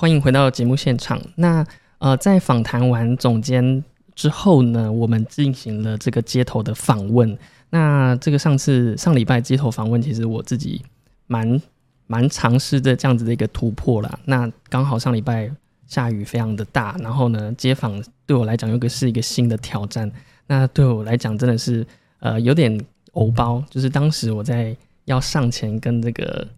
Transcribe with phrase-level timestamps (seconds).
[0.00, 1.20] 欢迎回到节目现场。
[1.34, 1.62] 那
[1.98, 3.84] 呃，在访谈完总监
[4.14, 7.36] 之后呢，我们进行了这个街头的访问。
[7.68, 10.80] 那这个上次上礼拜街头访问，其实我自己
[11.26, 11.60] 蛮
[12.06, 14.18] 蛮尝试的这样子的一个突破啦。
[14.24, 15.50] 那刚好上礼拜
[15.86, 20.10] 下雨非常的大，然后呢，街访对我来讲又个是一个新的挑战。
[20.46, 21.86] 那对我来讲真的是
[22.20, 22.82] 呃有点
[23.12, 24.74] 偶包，就是当时我在
[25.04, 26.48] 要上前跟这个。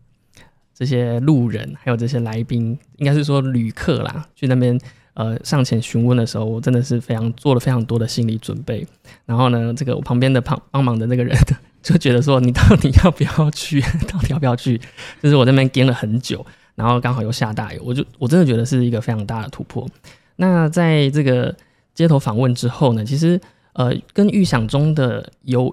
[0.82, 4.76] 这些路人还有这些来宾，应该是说旅客啦，去那边
[5.14, 8.84] 呃上前询问的时候，我真的是非常做了非常多的心理准备。
[9.24, 11.38] 然后呢，这个我旁边的帮帮忙的那个人
[11.84, 13.80] 就觉得说，你到底要不要去？
[14.10, 14.76] 到底要不要去？
[15.22, 19.88] 就是我那边跟了很久，然后刚好又下大雨，我就我真的觉得是一个非常大的突破。
[20.34, 21.54] 那在这个
[21.94, 23.40] 街头访问之后呢，其实
[23.74, 25.72] 呃跟预想中的有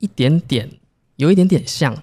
[0.00, 0.68] 一点点
[1.16, 1.96] 有一点点像。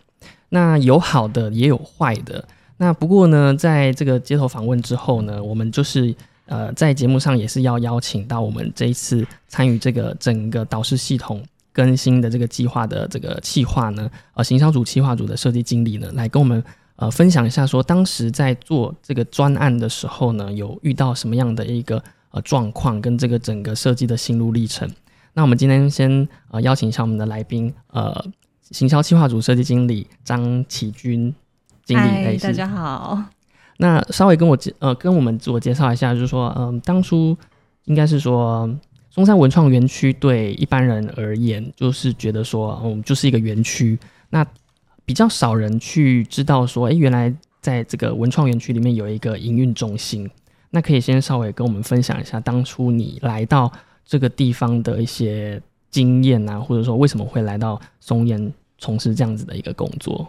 [0.49, 2.43] 那有好的也有坏的。
[2.77, 6.13] 那不过呢，在这个街头访问之后呢，我们就是
[6.45, 16.63] 呃在节目上也是要邀请到我们这一次参与这个整个导师系统更新的这个计划的这个企划呢，呃行销组企划组的设计经理呢，来跟我们
[16.97, 24.87] 呃分享一下，说当时在做这个专案的时候呢，有遇到什么样的一个呃状况，跟这个整个设计的心路历程。
[25.33, 28.23] 那我们今天先呃邀请一下我们的来宾呃。
[28.71, 31.33] 行销企划组设计经理张启军
[31.85, 33.17] 经理，大家好。
[33.77, 37.37] 那稍微跟我介呃跟我们自我介绍一下，就是说，嗯，当初
[37.85, 38.69] 应该是说，
[39.09, 43.97] 中山文创园区对一般人而言，就是觉得说，嗯，就是一个园区。
[44.31, 44.45] 那
[45.05, 50.29] 比较少人去知道说，哎，原来在这个文创园区里面有一个营运中心。
[50.71, 53.71] 那可以先稍微跟我们分享一下，当初你来到
[54.05, 55.61] 这个地方的一些。
[55.89, 60.27] 经验啊，或者说为什么会来到松烟从事这样子的一个工作？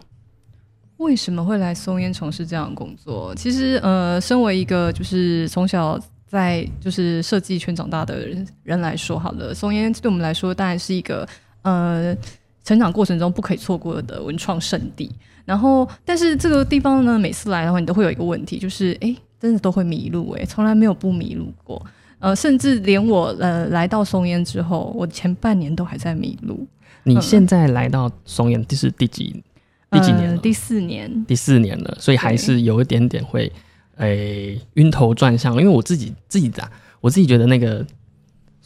[0.97, 3.33] 为什么会来松烟从事这样工作？
[3.35, 5.97] 其实，呃，身为一个就是从小
[6.27, 11.27] 在就是设计圈长大的人人来说，好了，松烟对我们来说当然是一个
[11.61, 12.15] 呃
[12.63, 15.09] 成长过程中不可以错过的文创圣地。
[15.45, 21.83] 然后，但是这个地方呢，每次来的话，你都会有一个问题，就是哎，真的都会迷路，哎，从来没有不迷路过。
[22.19, 26.67] 呃，甚至连我呃来到松烟之后，我前半年都还在迷路。
[27.03, 29.43] 你现在来到松烟，这是第几
[29.91, 30.37] 第几年了？
[30.37, 33.51] 第四年，第四年了，所以还是有一点点会
[33.97, 35.55] 诶晕头转向。
[35.57, 36.69] 因为我自己自己的，
[37.01, 37.85] 我自己觉得那个。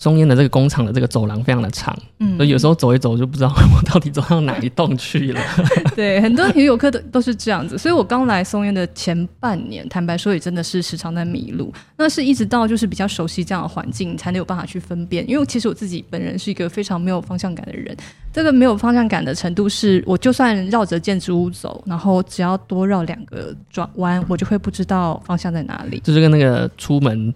[0.04, 5.40] 松烟的这个工厂的这个走廊非常的长，嗯，所以有时候走一走就不知道我到底走到哪一栋去了。
[5.96, 7.78] 对，很多游客都都是这样子。
[7.78, 11.74] 所以我刚来松烟的前半年，坦白说也真的是时常在迷路。
[11.96, 15.24] 那是一直到就是比较熟悉这样的环境，才能有办法去分辨。
[15.30, 17.96] 因为其实我自己本人是一个非常没有方向感的人。
[18.34, 26.02] 这个没有方向感的程度是，我就算绕着建筑物走，然后只要多绕两个转弯，我就会不知道方向在哪里。
[26.04, 27.34] 就是跟那个出门。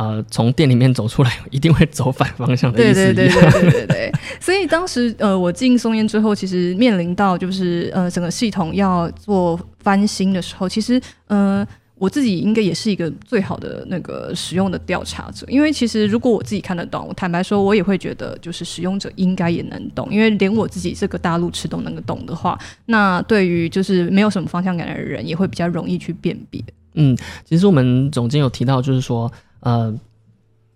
[0.00, 3.12] 呃，从店里面走出来，一定会走反方向的意思。
[3.12, 4.12] 对对对对对对对。
[4.40, 11.66] 所以当时呃，我进松烟之后，其实面临到就是呃，整个系统要做翻新的时候，其实呃，
[11.96, 15.46] 我自己应该也是一个最好的那个使用的调查者。
[15.50, 20.08] 因为其实如果我自己看得懂，坦白说，我也会觉得就是使用者应该也能懂。
[20.10, 26.64] 因为连我自己这个大陆吃都能够懂的话，那对于就是没有什么方向感的人，也会比较容易去辨别。
[26.94, 29.30] 嗯，其实我们总监有提到，就是说。
[29.60, 29.94] 呃，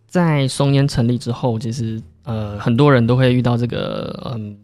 [0.06, 4.56] 在松烟成立之后，其实呃很多人都会遇到这个，嗯，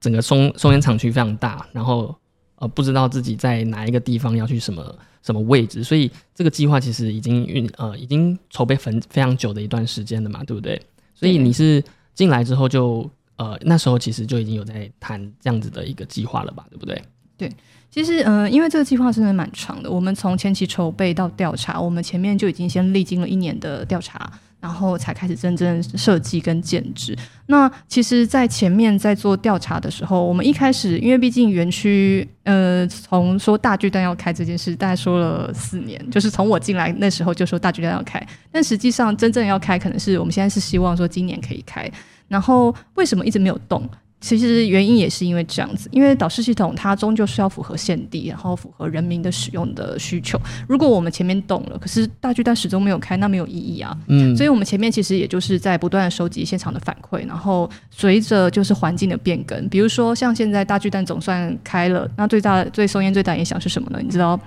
[0.00, 2.14] 整个松松烟厂区非常大，然后
[2.56, 10.80] 呃不知道自己在哪一个地方要去什么什么位置，所以这个计划其实已经运呃已经筹备很非常久的一段时间了嘛，对不对？
[11.14, 11.82] 所以你是
[12.14, 17.02] 进来之后就呃那时候其实就已经有在谈这样子的一个计划了吧，对不对？
[17.36, 17.50] 对。
[17.94, 24.28] 其实，嗯，因为这个计划真的蛮长的，我们从前期筹备到调查，我们前面就已经先历经了一年的调查，
[24.58, 27.16] 然后才开始真正设计跟建制。
[27.46, 38.20] 那其实，在前面在做调查的时候，我们一开始，因为毕竟园区，呃，从说大巨蛋要开这件事，大概说了四年，就是从我进来那时候就说大巨蛋要开，
[38.50, 41.88] 但实际上真正要开，可能是我们现在是希望说今年可以开。
[42.26, 43.88] 然后为什么一直没有动？
[44.24, 50.40] 其实原因也是因为这样子，因为导师系统它终究是要符合现地，然后符合人民的使用的需求。
[50.66, 53.94] 如果我们前面动了，可是大巨蛋始终没有开，那没有意义啊。
[54.06, 63.98] 嗯，所以我们前面其实也就是在不断的收集现场的反馈，然后随着就是环境的变更，比如说像现在大巨蛋总算开了，那最大最松烟最大影响是什么呢？
[64.02, 64.40] 你知道？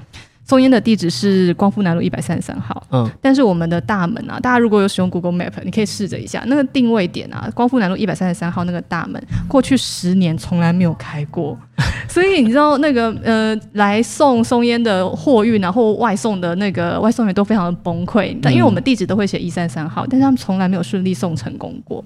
[0.48, 11.58] 松烟的地址是光复南路一百三十三号，嗯，但是我们的大门啊，大家如果有使用 Google Map，你可以试着一下那个定位点啊，光复南路一百三十三号那个大门，过去十年从来没有开过，
[12.08, 22.02] 所以你知道那个呃来送松烟的货运啊或外送的那个外送员都非常的崩溃，但因为我们地址都会写一三三号，但是他们从来没有顺利送成功过，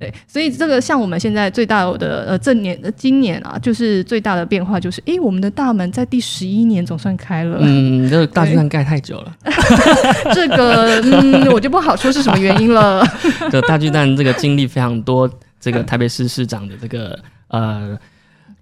[0.00, 9.36] 对，所以这个像我们现在最大的呃这年呃今年啊，就是最大的变化就是，诶，我们的大门在第十一年总算开了，嗯，这个大巨蛋盖太久了，
[10.34, 13.06] 这个嗯，我就不好说是什么原因了。
[13.50, 15.28] 这大巨蛋这个经历非常多，
[15.60, 17.98] 这个台北市市长的这个呃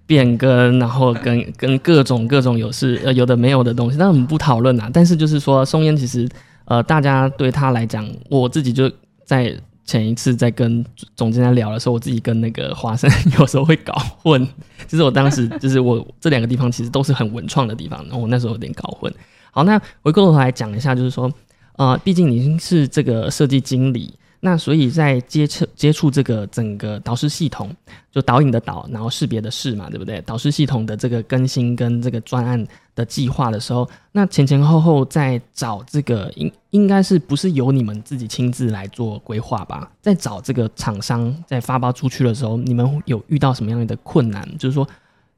[0.05, 4.89] 变更，然后跟跟各种各种有事呃有的没有的东西，但我们不讨论啊。
[4.93, 6.27] 但是就是说，松烟其实
[6.65, 8.91] 呃大家对他来讲，我自己就
[9.25, 9.53] 在
[9.85, 10.85] 前一次在跟
[11.15, 14.47] 总监在聊的时候，我自己跟那个华生有时候会搞混。
[14.87, 19.13] 就是我当时就是我这两个地方其实都是很文创的地方，然后我那时候有点搞混。
[19.51, 21.31] 好，那回过头来讲一下，就是说，
[21.77, 27.69] 呃，毕竟您是这个设计经理，那所以在接触接触这个整个导师系统，
[28.11, 30.19] 就导引的导，然后识别的识嘛，对不对？
[30.21, 39.91] 导师系统的这个更新跟这个专案的计划的时候，那前前后后在找这个应应该是不是由你们自己亲自来做规划吧？
[40.01, 44.47] 在找这个厂商在发包出去的时候，你们有遇到什么样的困难？
[44.57, 44.87] 就是说，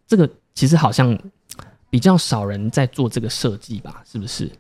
[0.08, 1.18] 这个其实好像。
[1.88, 4.52] 比较少人在做这个设计吧，是不是？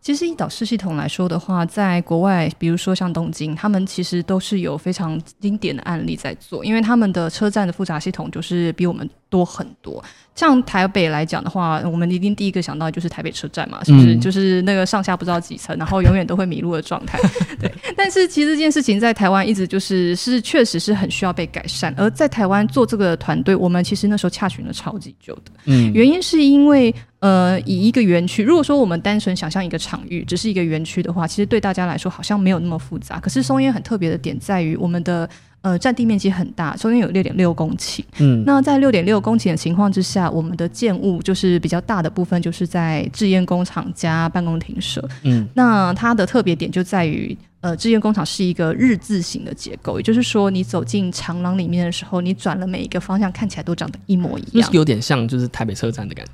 [0.00, 10.00] 其实以导视系统来说的话，在国外，比如说像东京，他们其实都是有非常经典的案例在做，因为他们的车站的复杂系统就是比我们多很多。
[10.36, 14.14] 像台北来讲的话，我们一定第一个想到就是台北车站嘛，是不是？
[14.16, 17.18] 就是那个上下不知道几层，然后永远都会迷路的状态。
[17.58, 21.92] 对，但是其实这件事情在台湾一直就是是确实是很需要被改善。
[21.96, 33.18] 而在台湾做这个团队，我们其实那时候洽询了超级久的，嗯，原因是因为呃，以一个园区，如果说我们单纯想象一个场域，只是一个园区的话，其实对大家来说好像没有那么复杂。
[33.18, 35.26] 可是松烟很特别的点在于我们的。
[35.66, 38.00] 呃，占地面积很大，中间有六点六公顷。
[38.18, 45.04] 嗯，那在六点六公顷的情况之下，我们的建物就是比较大的部分，就是在制烟工厂加办公亭舍。
[45.24, 56.30] 嗯，那它的特别点就在于，呃，制烟工厂是一个日字形的结构，也就是说，你走进长廊里面的时候，你转了每一个方向，看起来都长得一模一样，是有点像就是台北车站的感觉。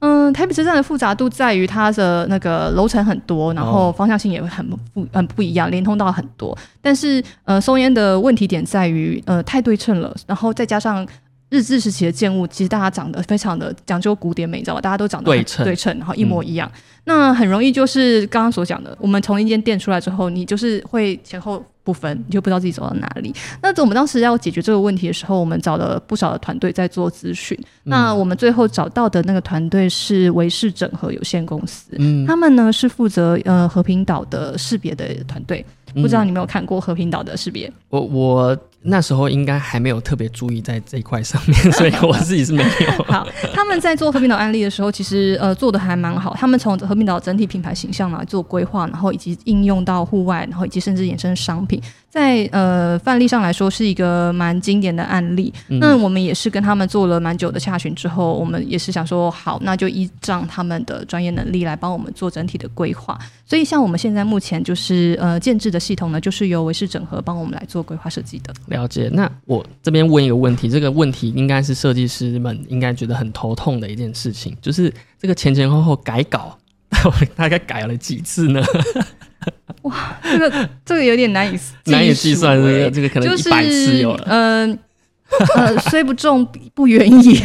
[0.00, 6.56] 嗯，台北车站的复杂度在于它的那个楼层很多，然后方向性也会很不很不一样，连通道很多。
[6.80, 11.06] 但是呃，松烟的问题点在于呃太对称了，然后再加上
[11.50, 14.80] 日治时期的建物，其实大家长得非常的讲究古典美，你知道吗？
[14.80, 16.70] 大家都长得对称，对称，然后一模一样。
[17.04, 21.62] 那很容易就是刚刚所讲的，我们从一间店出来之后，你就是会前后。
[21.82, 23.34] 不分你就不知道自己走到哪里。
[23.62, 27.58] 那我们当时要解决这个问题的时候，我们找了不少的团队在做咨询。
[27.84, 31.96] 那我们最后找到的那个团队是维氏整合有限公司，
[32.28, 35.64] 他们呢是负责呃和平岛的识别的团队。
[35.94, 37.72] 不知道你有没有看过和平岛的识别？
[37.88, 43.04] 我我那时候应该还没有特别注意在这一块上面， 所以我自己是没有。
[43.04, 46.34] 好，他们在做和平岛案例的时候，其实呃做的还蛮好。
[46.38, 51.80] 他们从和平岛整体品牌形象来做规划，然后以及应用到户外，然后以及甚至衍生商品。
[52.10, 55.52] 在呃范例上来说是一个蛮经典的案例。
[55.68, 63.16] 那我们也是跟他们做了蛮久的洽询之后，我们也是想说好，那就依仗他们的专业能力来帮我们做整体的规划。
[63.46, 68.52] 所以像我们现在目前就是呃建制的系统呢，就是由维视整合帮我们来做规划设计的。
[68.66, 69.08] 了解。
[69.12, 76.58] 那我这边问一个问题，这个问题应该是设计师们应该觉得很头痛的一件事情，就是这个前前后后改稿，
[77.36, 78.60] 大概改了几次呢？
[79.82, 81.58] 哇，这个这个有点难以
[81.90, 84.24] 难以计算，这个这个可能一百次有了。
[84.26, 84.78] 嗯
[85.54, 86.44] 呃， 虽不重
[86.74, 87.40] 不远矣。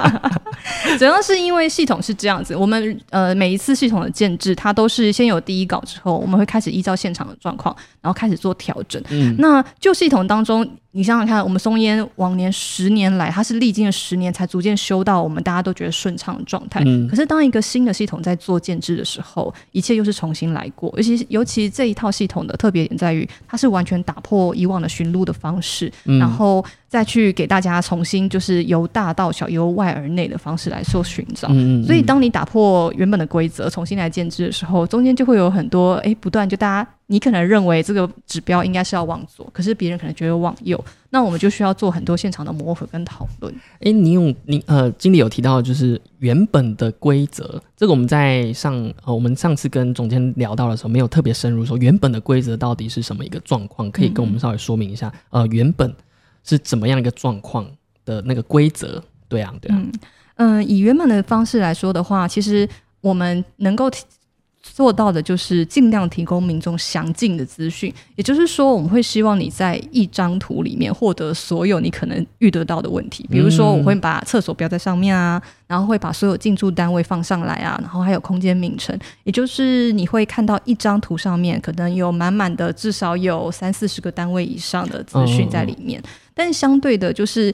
[0.98, 9.02] 主要是因为系统是这样子，我们呃每一次系统的建制，它都是先有第一稿之后，我们会开始依照现场的状况，然后开始做调整。
[9.10, 10.66] 嗯，那旧系统当中。
[10.96, 16.82] 你想想看，我们松烟往年十年来，它是历经了十年才逐渐修到我们大家都觉得顺畅的状态。
[17.06, 20.90] 可是当一个新的系统在做建制的时候，一切又是重新来过。
[20.96, 31.48] 尤其尤其这一套系统的特别点在于，它是完全打破以往的寻路的方式，然后再去给大家重新就是由大到小、由外而内的方式来做寻找。
[31.84, 36.90] 所以当你打破原本的规则，重新来建制的时候，中间就会有很多哎不断就大家。
[37.08, 43.54] 你可能认为这个指标应该是要往左，可是别人可能觉得往右，那我们就需要做很多现场的磨合跟讨论。
[43.80, 55.12] 哎，你用你呃，经理有提到就是原本的规则，这个我们在上呃，我们上次跟总监聊到的时候，没有特别深入说原本的规则到底是什么一个状况，可以跟我们稍微说明一下。
[55.30, 55.94] 呃，原本
[56.42, 57.64] 是怎么样一个状况
[58.04, 59.02] 的那个规则？
[59.28, 59.82] 对啊，对啊。
[60.36, 62.68] 嗯，以原本的方式来说的话，其实。
[63.02, 63.88] 我们能够
[64.76, 73.26] 做到的就是尽量提供民众详尽的资讯，也就是说，我们会希望你在一张图里面获得所有你可能遇得到的问题。
[73.30, 85.98] 比如说，我会把厕所标在上面啊，然后会把所有进驻单位放上来啊，然后还有空间名称，也就是你会看到一张图上面可能有满满的至少有三四十个单位以上的资讯在里面。
[86.34, 87.50] 但相对的，就是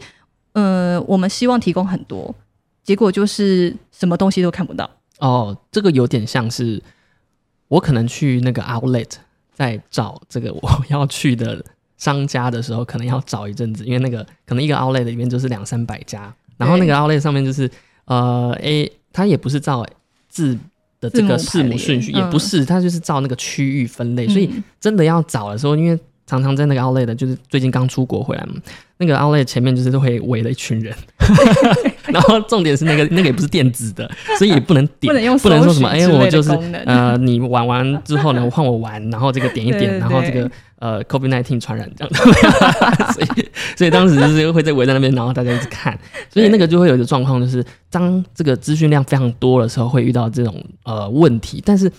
[0.55, 2.35] 呃，我们希望提供很多，
[2.83, 4.91] 结果就是什么东西都看不到。
[5.21, 6.83] 哦，这个有点像是。
[7.73, 9.09] 我可能去那个 Outlet，
[9.55, 11.65] 在找这个 我要去的
[11.97, 17.71] 商家的时候，可能要找一阵子，因为那个可能一个 Outlet 里面就是两三百家，然后那个 Outlet 上面就是
[18.05, 19.87] 呃 A，它也不是照
[20.29, 20.59] 字
[21.01, 28.57] 的这个字母顺序，也不是，它就是照那个区域分类，所以真的要找的时候，因为常常在那个 Outlet 的，就是最近刚出国回来嘛，
[28.99, 30.95] 那个 Outlet 前面就是都会围了一群人。
[32.13, 36.51] 然后重点是那个那个也不是电子的，所以也不能点，不能用不能说什么哎，我就是
[36.85, 42.15] 呃，你玩完之后呢，换我玩，然后这个点一点，然后这个呃，COVID nineteen 传染这样，
[43.13, 45.99] 所以所以当时就是会在围在那边，然后大家一直看，
[46.29, 51.63] 所以那个就会有一个状况，就是当这个资讯量非常多的时候，会遇到这种呃问题。
[51.65, 51.91] 但是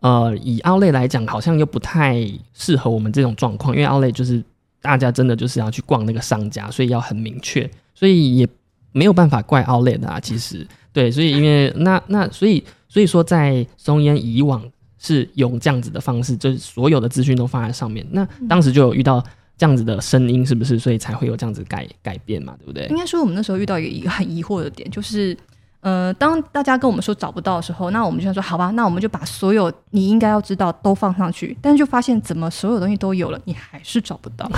[0.00, 2.16] 呃，以奥类来讲，好像又不太
[2.54, 4.42] 适合我们这种状况，因为奥类就是
[4.80, 8.48] 大家真的就是要去逛那个商家，所以要很明确，所以也。
[8.92, 14.62] 没有办法怪 Outlet 啊，其实对，所以因为那那所以所以说在松烟以往
[14.98, 18.06] 是用这样子的方式，就是所有的资讯都放在上面。
[18.10, 19.24] 那当时就有遇到
[19.56, 20.78] 这样子的声音，是不是？
[20.78, 22.86] 所以才会有这样子改改变嘛，对不对？
[22.88, 25.36] 应该说我们那时候遇到一个很疑惑的点，就是
[25.80, 34.50] 呃，当大家跟我们说找不到的时候，那我们就想说好吧，那我们就把所有你应该要知道都放上去，但是就发现怎么所有东西都有了，你还是找不到。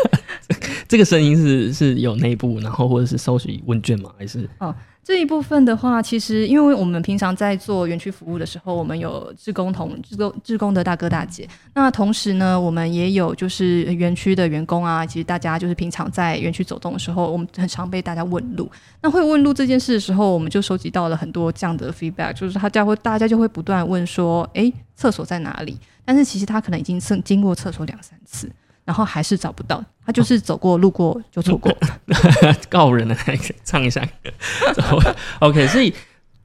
[0.88, 4.10] 这个声音是是有内部，然后或者是搜集问卷吗？
[4.18, 4.74] 还是哦，
[5.04, 18.66] 这一部分的话，其实因为我们平常在做园区服务的时候，我们有志工同志工志工的大哥大姐，那同时呢，我们也有就是园区的员工啊，其实大家就是平常在园区走动的时候，我们很常被大家问路。
[19.02, 25.78] 那会问路这件事的时候，我们就收集到了很多这样的 feedback，就是他家会大家就会不断问说，哎，厕所在哪里？
[26.06, 28.50] 但是其实他可能已经经经过厕所两三次。
[28.86, 31.74] 然后还是找不到，他就是走过路过就错过，
[32.68, 35.14] 告人的那个唱一下歌。
[35.40, 35.92] OK，所以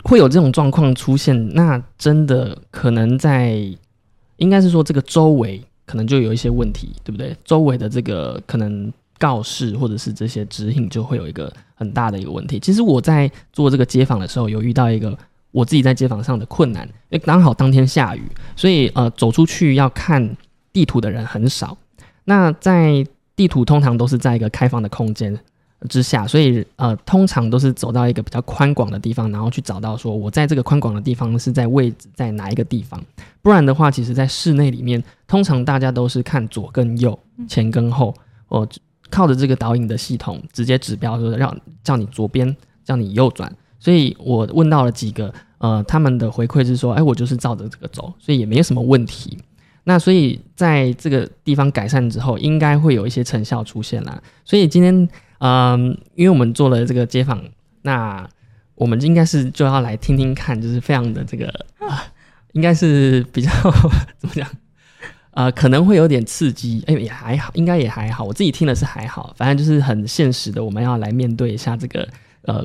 [0.03, 3.61] 会有这种状况出现，那真的可能在
[4.37, 7.35] 应该是说这个周围可能就有一些问题，对不对？
[7.43, 12.59] 周围的这个可能告示或者是这些指引就会有一个很大的一个问题。
[12.59, 15.17] 其实我在做这个街访的时候，有遇到一个
[15.51, 18.21] 我自己在街访上的困难，因为刚好当天下雨，
[18.55, 20.37] 所以呃走出去要看
[20.71, 21.77] 地图的人很少。
[22.23, 23.05] 那在
[23.39, 25.39] 地图通常都是在一个开放的空间
[25.87, 33.01] 之下，所以呃，通常都是走到一个比较宽广的地方，然后去找到说我在这个宽广的地方是在位置在哪一个地方。
[33.41, 37.17] 不然的话，其实在室内里面，通常大家都是看左跟右、
[37.47, 38.13] 前跟后，
[38.49, 38.67] 哦，
[39.09, 42.53] 靠着这个导引的系统直接指标，说让叫你左边，
[42.83, 43.49] 叫你右转。
[43.79, 49.37] 所以我问到了几个，呃，他们的回馈是说，哎，我就是照着这个走，所以也没有什么问题。
[49.89, 54.21] 那所以在这个地方改善之后，应该会有一些成效出现啦。
[54.45, 57.43] 所以今天，嗯，因为我们做了这个街访，
[57.81, 58.29] 那
[58.75, 61.51] 我们应该是就要来听听看，就是非常的这个，
[62.51, 63.49] 应该是比较
[64.19, 64.47] 怎么讲？
[65.31, 68.23] 呃，可能会有点刺激，哎，也还好，应该也还好。
[68.23, 72.07] 我自己听的是还好，反正就是很现实的，我们要来面对一下这个
[72.43, 72.63] 呃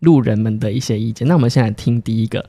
[0.00, 1.26] 路人们的一些意见。
[1.26, 2.44] 那我们现在听第一个。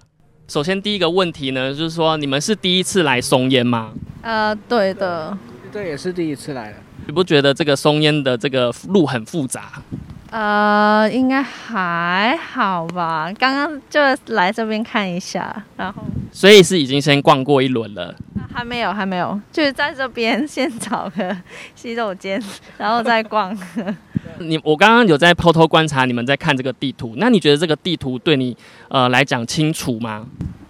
[0.50, 3.92] 首先，第一个问题呢，就是说你们是第一次来松烟吗？
[4.22, 5.38] 呃，对的，
[5.74, 6.78] 这也是第一次来的。
[7.06, 9.84] 你不觉得这个松烟的这个路很复杂？
[10.32, 13.32] 呃，应该还好吧。
[13.40, 14.00] 刚刚就
[14.34, 18.14] 来这边看一下，然后所以是已经先逛过一轮了。
[18.54, 21.36] 还没有，还没有，就是在这边先找个
[21.76, 22.42] 洗手间，
[22.78, 23.56] 然后再逛。
[24.40, 28.56] 你我刚刚有在偷偷观察你们在看这个地图，那你觉得这个地图对你
[28.90, 30.26] 呃来讲清楚吗？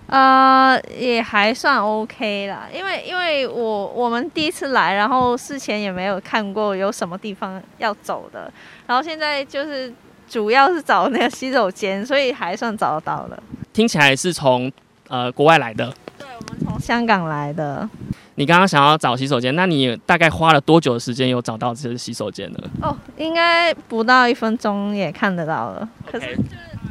[0.07, 8.51] 呃，也还算 OK 啦，因为因为我我们第一次来，然后事前也没有看过有什么地方要走的，
[8.85, 9.93] 然后现在就是
[10.29, 13.43] 主要是找那个洗手间，所以还算找得到了。
[13.73, 14.71] 听起来是从
[15.09, 17.87] 呃国外来的，对，我们从香港来的。
[18.35, 22.59] 你刚刚想要找洗手间，那你大概花了多久的时间有找到这些洗手间呢？
[22.81, 25.89] 哦，应该不到一分钟也看得到了。
[26.05, 26.47] 可是就是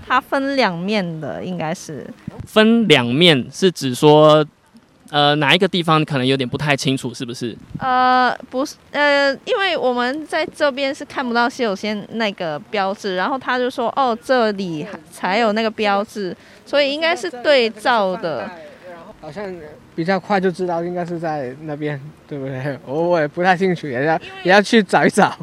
[0.06, 2.04] 它分两面的，应该是
[2.46, 4.44] 分两面是指说，
[5.10, 7.56] 呃哪一个地方可能有点不太清楚，是不是？
[7.78, 16.34] 呃，不是，呃，因为我们在这边是看不到西有仙那个标志，然后他就说，哦，这里才有那个标志，
[16.64, 18.50] 所以应该是对照的。
[19.18, 19.52] 好像
[19.96, 22.78] 比较快就知道，应该是在那边，对不对？
[22.86, 25.36] 我我也不太清楚，也要也要去找一找。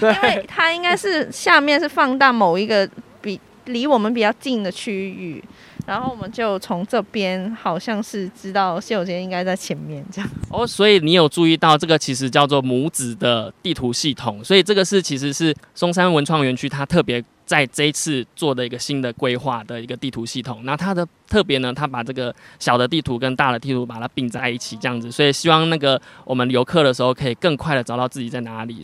[0.00, 2.88] 对， 因为它应该是下面是放大某一个
[3.20, 5.42] 比离我们比较近的区域，
[5.86, 10.28] 然后我们就从这边好像是知道洗手间应该在前面这样。
[10.50, 17.24] 哦，所以你有注意到这个其实叫做母子的地图系统，所以这个是其实是松山文创园区它特别。
[17.46, 28.82] 在这一次做的一个新的规划的一个地图系统，那它的特别呢，它把这个小的地图跟大的地图把它并在一起，这样子，所以希望那个我们游客的时候可以更快的找到自己在哪里。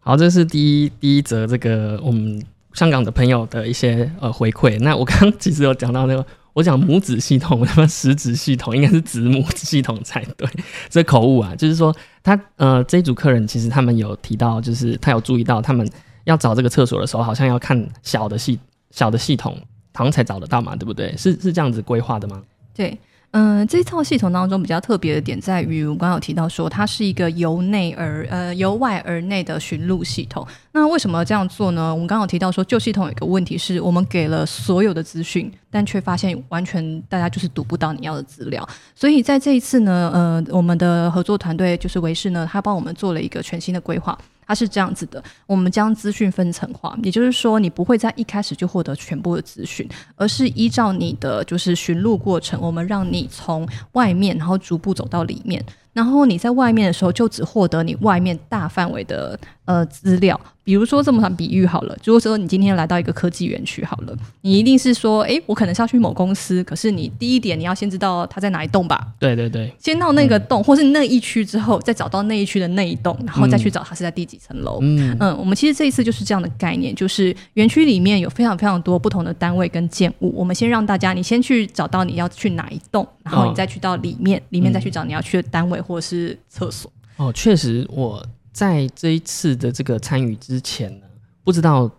[0.00, 4.78] 好，这是第一第一则这个我们香港的朋友的一些呃回馈。
[4.80, 10.48] 那我刚刚其实有讲到那个，我讲母子系统，什么实子系统，应该是子母系统才对，
[10.88, 15.88] 这口误啊，就是说他呃这一组客人其实他们有提到，就是他有注意到他们。
[16.24, 18.60] 要找这个厕所的时候，好像要看小的系
[18.90, 19.58] 小的系统，
[19.94, 21.16] 好像才找得到嘛，对不对？
[21.16, 22.42] 是是这样子规划的吗？
[22.74, 22.98] 对，
[23.32, 30.46] 嗯，这套系统当中比较特别的点在于，我刚刚有提到说，它是一个由内而呃由外而内的寻路系统。
[30.72, 31.92] 那为什么这样做呢？
[31.94, 38.66] 我们刚刚有提到说，旧系统有一个问题是我们给了所有的资讯，但却发现完全大家就是读不到你要的资料。
[38.94, 44.18] 所以在这一次呢，呃，我们的合作团队就是维视呢，他帮我们做了一个全新的规划。
[44.48, 49.86] 它是这样子的，我们将资讯分层化，也就是说，你不会在一开始就获得全部的资讯，
[50.16, 55.62] 而是依照你的就是寻路过程，我们让你从外面，然后逐步走到里面。
[55.92, 60.40] 然后你在外面的时候，就只获得你外面大范围的呃资料。
[60.64, 69.14] 比如说这么比喻好了，如果说你今天来到一个科技园区好了，你一定是说，哎，我可能是要去某公司，可是你第一点你要先知道它在哪一栋吧？
[69.18, 74.78] 对对对，先到那个栋，或是那一区之后，再找到那一区的那一栋，然后再去找它是在第几层楼。
[74.82, 86.92] 嗯嗯，我们其实这一次就是这样的概念，就是园区里面有非常非常多不同的单位跟建物，我们先让大家你先去找到你要去哪一栋，然后你再去到里面，里面再去找你要去的单位或者是厕所。
[87.16, 88.24] 哦，确实我
[88.58, 91.06] 在这一次的这个参与之前呢。
[91.44, 91.90] 不知道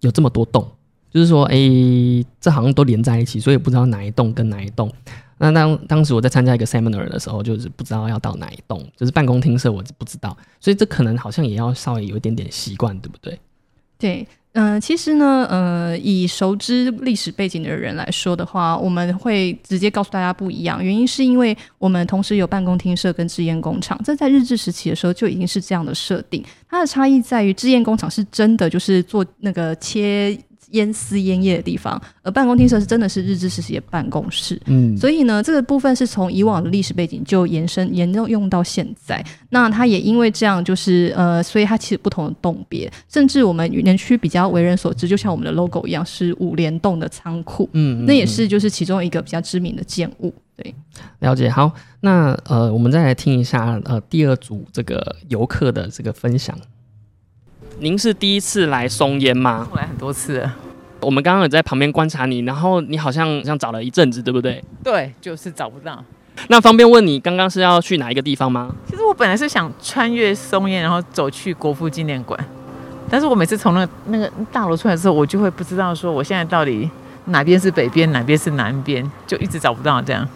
[0.00, 0.66] 有这么多栋，
[1.10, 1.56] 就是说，哎，
[2.40, 4.90] 这好像都连在一起，所以不知道哪一栋跟哪一栋。
[5.36, 13.38] 那当当时我在参加一个 seminar 的时候，就是不知道要到哪一栋，就是办公厅舍，我不知道，所以这可能好像也要稍微有一点点习惯，对不对？
[13.98, 14.26] 对。
[14.54, 20.82] 嗯，其实呢，呃，以熟知历史背景的人来说的话，我们会直接告诉大家不一样。
[20.82, 26.44] 原因是因为我们同时有办公厅社跟制烟工厂，这在日治时期的时候就已经是这样的设定。
[26.68, 30.38] 它的差异在于，制烟工厂是真的就是做那个切。
[30.74, 39.24] 烟丝烟叶的地方，而办公厅舍是真的是日治时期的办公室，嗯，所以呢，这个部分是从以往的历史背景就延伸沿用用到现在。
[39.50, 50.34] 那它也因为这样，就是呃，所以它其实不同的栋别，甚至我们园区比较为人所知，就像我们的 logo 一样，是五联栋的仓库，嗯，那也是就是其中一个比较知名的建物。
[50.56, 50.72] 对，
[51.20, 51.48] 了解。
[51.50, 56.56] 好，那呃，我们再来听一下呃第二组这个游客的这个分享。
[57.80, 59.66] 您是第一次来松烟吗？
[59.70, 60.48] 我来很多次。
[61.00, 64.62] 我们刚刚有在旁边观察你，然后你好像像找了一阵子，对不对？
[64.82, 66.02] 对，就是找不到。
[66.48, 68.74] 那方便问你刚刚是要去哪一个地方吗？
[68.88, 72.38] 其实我本来是想穿越松烟，然后走去国父纪念馆。
[73.10, 76.88] 但是我每次从那那个大楼出来之后，我就会不知道说我现在到底
[77.26, 80.26] 哪边是北边，哪边是南边，就一直找不到这样。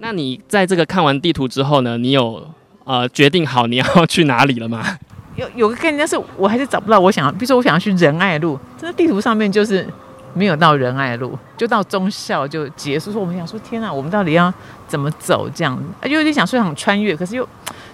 [0.00, 1.96] 那你在这个看完地图之后呢？
[1.96, 2.46] 你有
[2.84, 4.98] 呃决定好你要去哪里了吗？
[5.38, 7.30] 有有个概念，但是我还是找不到我想要。
[7.30, 9.86] 比如说，我想要去仁爱路，这个地图上面就是
[10.34, 13.12] 没有到仁爱路，就到中校就结束。
[13.12, 14.52] 说我们想说，天哪，我们到底要
[14.88, 15.48] 怎么走？
[15.54, 17.48] 这样又有点想说想穿越，可是又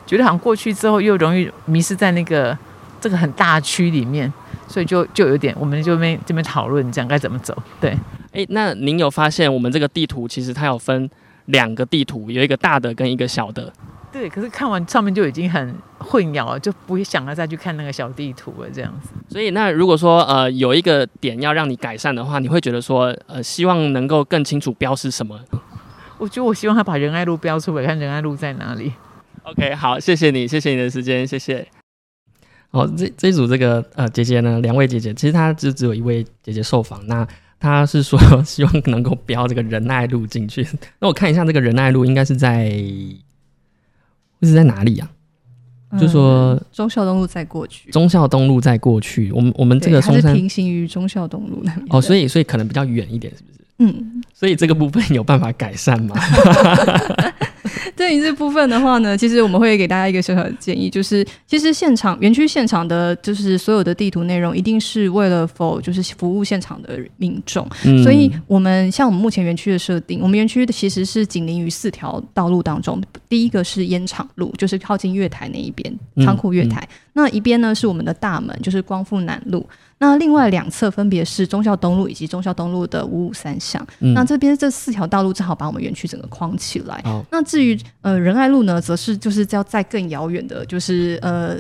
[0.07, 2.57] 觉得好像过去之后又容易迷失在那个
[2.98, 4.33] 这个很大区里面，
[4.66, 7.54] 所以就就有点，我们就没这边讨论这样该怎么走。
[7.78, 7.94] 对，
[8.33, 11.11] 哎，那您有发现我们这个地图其实它有分
[11.46, 13.70] 两个地图，有一个大的跟一个小的。
[14.14, 19.09] 对，可是看完上面就已经很混淆了，就不会想要再去看那个小地图了，这样子。
[19.29, 25.40] 所以，那如果说呃有一个点要让你改善的话，你会觉得说呃希望能够更清楚标示什么？
[26.18, 28.92] 我觉得我希望他把仁爱路标出来，看仁爱路在哪里。
[29.42, 31.66] OK，好，谢谢你，谢谢你的时间，谢谢。
[32.70, 37.27] 哦，这这一组这个呃姐姐呢，两位姐姐，其实她就只有一位姐姐受访，那
[37.59, 40.64] 她是说 希望能够标这个仁爱路进去。
[41.00, 42.72] 那我看一下这个仁爱路应该是在。
[44.42, 45.08] 是在哪里呀？
[46.00, 49.30] 就说忠孝东路再过去，忠孝东路再过去。
[49.30, 53.60] 我们我们这个松山平行于忠孝东路那边哦，所以所以可能比较远一点，是不是？
[53.78, 56.16] 嗯，所以这个部分有办法改善吗？
[57.96, 67.66] 对于这部分的话呢，其实我们会给大家一个小小的建议，就是其实现场园区现场的，就是所有的地图内容，一定是为了否就是服务现场的民众。
[67.85, 73.00] 嗯所以，我们像我们目前园区的设定，我们园区的其实是紧邻于四条道路当中。
[73.28, 76.87] 第一个是烟厂路，就是靠近月台那一边，嗯仓库月台。
[77.14, 79.66] 那一边呢是我们的大门，就是光复南路。
[79.98, 83.85] 那另外两侧分别是忠孝东路以及忠孝东路的五五三巷。
[84.00, 87.00] 嗯那这边这四条道路正好把我们园区整个框起来。
[87.05, 91.57] 好那至于呃仁爱路呢，则是就是要在更遥远的，就是呃。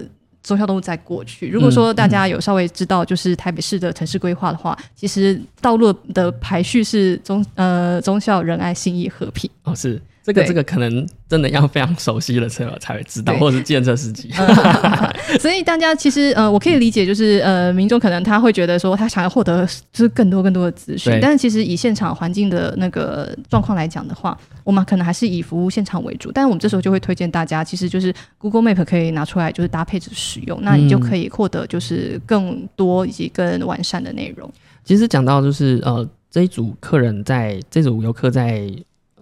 [0.46, 1.48] 忠孝东路再过去。
[1.48, 9.50] 如果说大家有稍微知道，就是台北市的城市规划的话，其实道路的排序是忠呃忠孝仁爱信义和平。
[9.62, 14.30] 哦，是这个对这个可能真的要非常熟悉的车友才会知道，对或者是建设司机。
[15.38, 26.32] 所以大家其实呃，我可以理解，就是呃，民众可能他会觉得说他想要获得就是更多更多的资讯，但是其实以现场环境的那个状况来讲的话，我们可能还是以服务现场为主。
[26.32, 34.50] 但是我们这时候就会推荐大家，其实就是 Google Map 可以拿出来，就是搭配着使用，那你就可以获得就是更多以及更完善的内容。
[34.84, 38.70] 其实讲到就是呃，这一组客人在这组游客在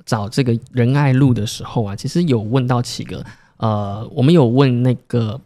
[0.04, 3.24] 找这个仁爱路的时候啊，其实有问到几个
[3.56, 5.40] 呃，我们有问那个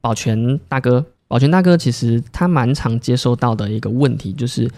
[0.00, 4.70] 保全大哥，保全大哥其实他蛮常接收到的一个问题就是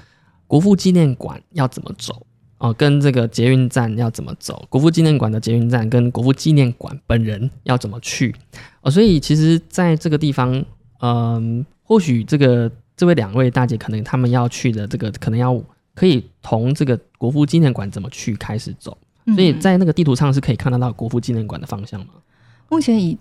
[0.46, 2.24] 国父纪念馆要怎么走。
[2.60, 4.66] 哦，跟这个捷运站要怎么走？
[4.68, 8.34] 国父纪念馆的捷运站跟国父纪念馆本人要怎么去？
[8.80, 10.64] 哦，所以其实在这个地方，
[11.00, 15.52] 嗯、或许这个这位两位大姐可能他们要去的这个，可能要
[15.98, 18.96] 可以从这个国父纪念馆怎么去开始走，
[19.34, 22.14] 所以嗯在那个地图上是可以看得到国父纪念馆的方向吗？
[22.68, 23.18] 目前以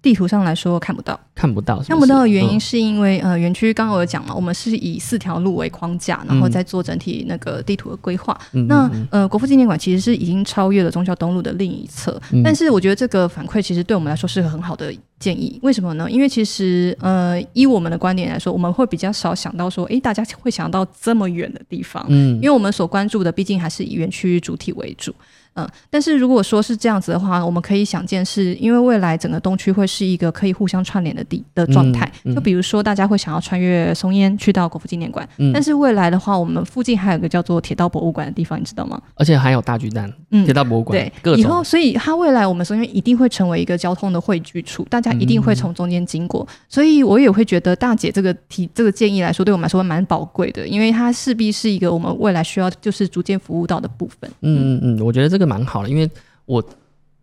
[0.00, 1.18] 地图上来说看不到。
[1.34, 2.60] 看不到是是，看不到的原因嗯。
[2.60, 8.38] 是因为、呃，园区刚刚我有讲嘛，我们是以四条路为框架，然后再做整体那个地图的规划。
[8.52, 9.08] 嗯那嗯。
[9.10, 12.42] 呃，国父纪念馆其实是已经超越了忠孝东路的另一侧，嗯。
[12.42, 15.60] 但是我觉得这个反馈其实对我们来说是个很好的建议。
[15.62, 16.10] 为什么呢？
[16.10, 25.14] 因为其实呃，依我们的观点来说，我们会比较少想到说，诶，大家会想到这么远的地方，嗯因为我们所关注的毕竟还是以园区主体为主。
[25.54, 32.10] 嗯，但是如果说是这样子的话，我们可以想见是，因为未来整个东区会是一个可以互相串联的地的状态。
[32.24, 39.00] 嗯嗯就比如说，大家会想要穿越松烟去到国父纪念馆，嗯但是未来的话，我们附近还有一个叫做铁道博物馆的地方，你知道吗？
[39.14, 46.46] 而且还有大巨蛋、嗯铁道博物馆对，各以后所以它未来我们松烟一定会成为一个交通的汇聚处，大家一定会从中间经过。
[46.68, 54.30] 所以我也会觉得大姐这个提这个建议来说，对我们来说蛮宝贵的，因为它势必是一个我们未来需要就是逐渐服务到的部分。
[54.42, 56.08] 嗯嗯嗯，我觉得这个蛮好的，因为
[56.44, 56.62] 我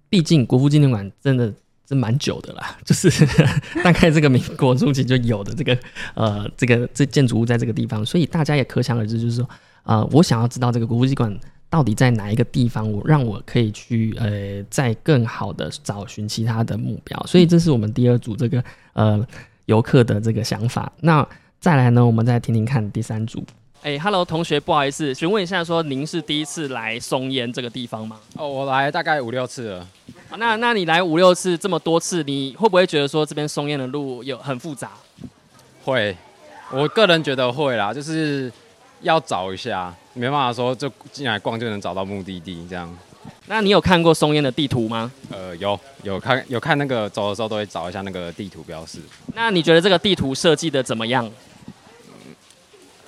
[0.10, 1.54] 毕竟国父纪念馆真的
[1.88, 3.10] 是蛮久的啦，就是
[3.84, 5.78] 大概这个民国初期就有的这个
[6.16, 9.50] 呃这个这建筑物在这个地方，所以大家也可想而知，就是说
[9.84, 19.26] 呃我想要知道这个国父纪念馆到底在哪一个地方，我让我可以去呃再更好的找寻其他的目标，所以这是我们第二组这个呃
[19.66, 20.92] 游客的这个想法。
[21.02, 21.28] 那
[21.60, 23.44] 再来呢，我们再听听看第三组。
[23.88, 28.20] 哎、h e l l o 同学，不好意思，询问一下，说您是第一次来松烟这个地方吗？
[28.36, 29.80] 哦，我来大概五六次了。
[30.30, 34.92] 啊那那你来五六次，这么多次，你会不会觉得说这边松烟的路有很复杂？
[35.86, 36.14] 会，
[36.70, 38.52] 我个人觉得会啦，就是
[39.04, 42.94] 要找一下，没办法说就进来逛就能找到目的地这样。
[43.46, 45.10] 那你有看过松烟的地图吗？
[45.32, 49.00] 呃，有有看有看那个走的时候都会找一下那个地图标示，
[49.34, 51.32] 那你觉得这个地图设计的怎么样？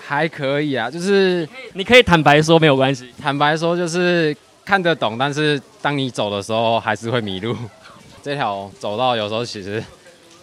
[0.10, 3.08] 还可以啊，就是你可以坦白说，没有关系。
[3.22, 7.56] 坦白说就是看得懂，但是当你走的时候还是会迷路。
[8.24, 9.84] 这条走道有时候其实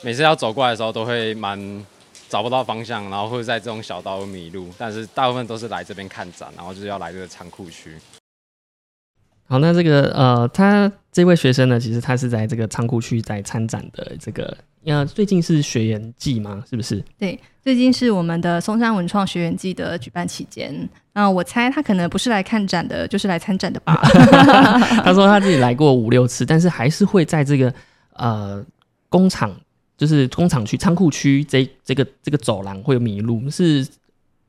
[0.03, 1.85] 每次要走过来的时候都会蛮
[2.29, 7.97] 找不到方向，然后会在这种小道路迷路，但是大部分都是来这边看展，然后就是要来这个仓库区。
[9.49, 16.65] 好，那这个呃，他这位学生呢，其实他是在这个仓库区在参展的这个，呃，最近是学员季吗？
[16.69, 17.03] 是不是？
[17.17, 20.89] 对，最近是我们的松山文创学员季的举办期间。
[21.13, 23.97] 那我猜他可能不是来看展的，就是来参展的吧。
[25.05, 27.73] 他说他自己来过五六次，但是还是会在这个
[28.15, 28.63] 呃
[29.09, 29.55] 工厂，
[29.97, 33.87] 就是工厂区、仓库区这这个这个走廊会有迷路，是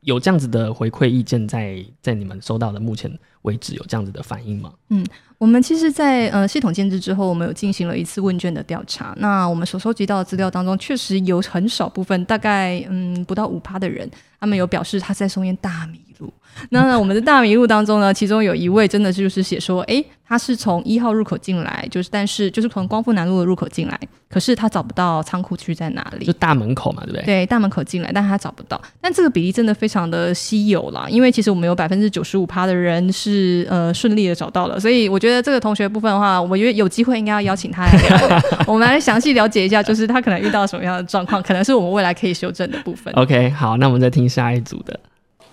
[0.00, 3.10] 有这样子的回馈意见在在你们收到的目前
[3.48, 4.70] 为止有这样子的反应吗？
[4.90, 5.04] 嗯
[5.38, 9.14] 我们其实在，呃系统建制之后，我们有进行了一次问卷的调查。
[9.18, 16.32] 那我们所收集到的资料当中，确实有很少部分，大概嗯不到五趴的人，他们有表示他在松烟大迷路。
[16.70, 26.32] 那我们的大迷路当中呢，其中有一位真的就是写说，诶，他是从一号入口进来，就是但是就是从光复南路的入口进来，可是他找不到仓库区在哪里就。
[26.32, 27.24] 大门口嘛，对不对？
[27.24, 28.80] 对，大门口进来，但他找不到。
[29.00, 34.80] 但这个比例真的非常的稀有啦，因为其实我们有百分之九十五趴的人是是呃顺利的找到了。
[34.80, 43.12] 所以我觉得这个同学部分的话，我觉得有机会应该要邀请他来我们来详细了解一下，就是他可能遇到什么样的状况，可能是我们未来可以修正的部分。
[43.16, 44.98] OK，好，那我们再听下一组的。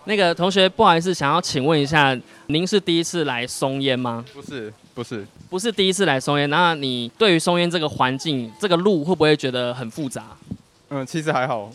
[0.06, 2.16] 那个同学，不好意思，想要请问一下，
[2.48, 4.24] 您是第一次来松烟吗？
[4.34, 10.24] 不是不是，不是第一次来松烟，那你对于松烟这个环境、这个路会不会觉得很复杂？
[10.90, 11.72] 嗯，其实还好，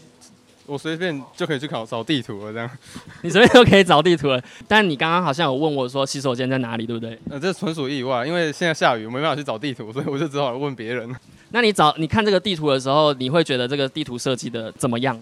[0.70, 2.70] 我随便就可以去考找地图了，这样。
[3.22, 4.40] 你随便都可以找地图了。
[4.68, 7.18] 但你刚刚好像有问我说洗手间在哪里，对不对？
[7.28, 11.12] 呃，这纯属意外，因为现在下雨，我没办法去找地图，所以我就只好问别人。
[11.50, 15.20] 那你找你看这个地图的时候，你会觉得这个地图设计的怎么样？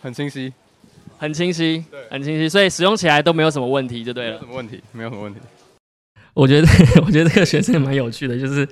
[0.00, 0.52] 很清晰，
[1.18, 4.46] 很清晰对，很清晰，所以使用起来都没有什么问题，就对了没有什。
[4.46, 5.40] 么问题，没有什么问题。
[6.32, 6.68] 我觉得，
[7.04, 8.68] 我觉得这个学生也蛮有趣的，就是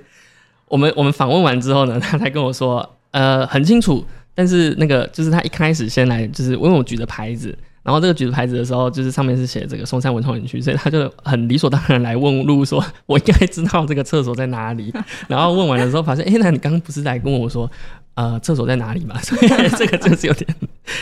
[0.69, 14.93] 我们我们访问完之后呢，他才跟我说，呃，很清楚，但是那个就是他一开始先来，就是因为我举着牌子，然后这个举着牌子的时候，就是上面是写这个松山文创园区，所以他就很理所当然来问路说，我应该知道这个厕所在哪里。
[15.29, 17.71] 然后问完的时候发现，哎、那你刚刚不是来跟我说，
[18.15, 19.17] 呃，厕所在哪里嘛？
[19.21, 20.55] 所以这个就是有点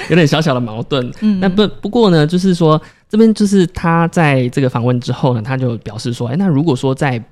[0.10, 1.12] 有点小小的矛盾。
[1.22, 7.24] 嗯那不不过呢，就是说这边就是他在这个访问之后呢，他就表示说，哎、那如果说在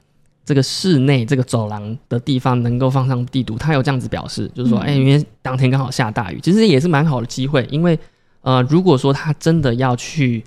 [0.44, 4.82] 这个室内这个走廊的地方能够放上地图，他有这样子表示，就是说，嗯。
[4.82, 7.98] 哎、因为当天刚好下大雨，其实也是蛮好的机会，因为
[8.42, 10.44] 呃，如果说他真的要去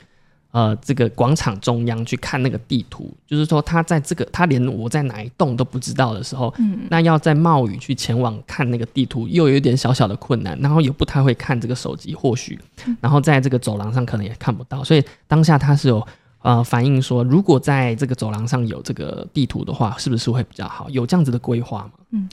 [0.50, 6.80] 呃这个广场中央去看那个地图，就是说他在这个他连我在哪一栋都不知道的时候，嗯。
[6.90, 12.58] 那要在冒雨去前往看那个地图，又有一点小小的困难，然后也不太会看这个手机，或许，
[13.00, 16.04] 然后在这个走廊上可能也看不到，所以当下他是有
[16.44, 20.90] 呃反映说，如果在这个走廊上有这个地图的话，是不是会比较好？
[20.90, 21.92] 有这样子的规划吗？
[22.10, 22.28] 嗯，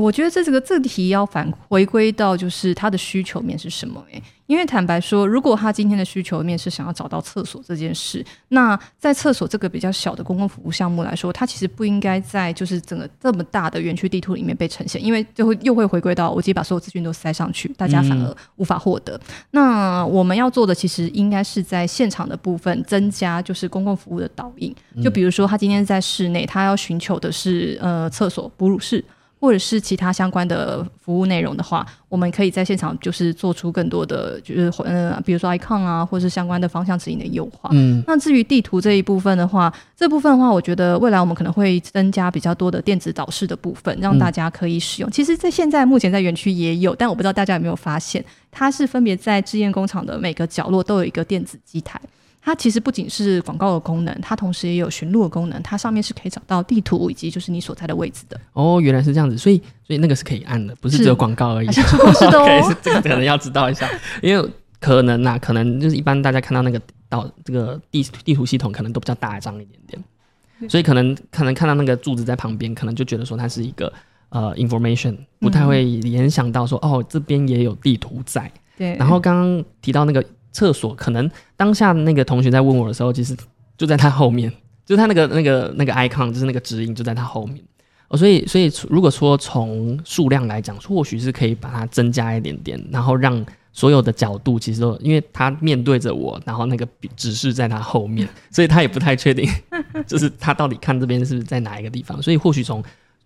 [0.00, 4.22] 我觉得这这个这题要反回归到就是他的需求面是什么、欸？
[4.46, 19.18] 因为坦白说，如果他今天的需求面是想要找到厕所这件事，那在厕所这个比较小的公共服务项目来说，它其实不应该在就是整个这么大的园区地图里面被呈现，因为就会又会回归到我直接把所有资讯都塞上去，大家反而无法获得。
[19.52, 29.02] 那我们要做的其实应该是在现场的部分增加就是公共服务的导引，就比如说他今天在室内，他要寻求的是呃厕所、哺乳室。
[29.44, 37.68] 或者是其他相关的服务内容的话，我们可以在现场就是做出更多的，就是呃，比如说 icon 啊，或是相关的方向指引的优化。
[37.74, 45.10] 嗯，那至于地图这一部分的话，这部分的话，我觉得未来我们可能会增加比较多的电子导视的部分，让大家可以使用。
[45.10, 52.00] 其实，在现在目前在园区也有，但我不知道大家有没有发现，它是分别在制验工厂的每个角落都有一个电子机台。
[52.44, 55.62] 它其实不仅是广告的功能，它同时也有寻路的功能。
[55.62, 58.38] 它上面是可以找到地图以及就是你所在的位置的。
[58.52, 61.66] 哦，原来是这样子，所以所以那个是可以按的，不是是只有广告而已。
[61.68, 62.76] 还 是出过是。
[62.82, 63.88] 这个可能要知道一下，
[64.22, 66.78] 因为可能呐、可能就是一般大家看到那个
[67.08, 73.90] 到这个地地图系统，可能都比较大张一点点，所以可能可能看到那个柱子在旁边，可能就觉得说它是一个
[74.28, 78.52] 呃 information，不太会联想到说、哦这边也有地图在。
[78.76, 80.22] 对，然后刚刚提到那个
[80.54, 83.36] 厕所，可能当下那个同学在问我的时候，其实
[83.76, 84.50] 就在他后面，
[84.86, 87.62] 就是他那个那个那个 icon，就是那个指引就在他后面。
[88.08, 96.86] 哦，所以所以如果说从数量来讲，或许是可以把它增加一点点，然后让所有的角度其实都，因为他面对着我，然后那个
[97.16, 99.48] 指示在他后面，所以他也不太确定，
[100.06, 102.80] 就是他到底看这边是是在哪一个地方，所以或许从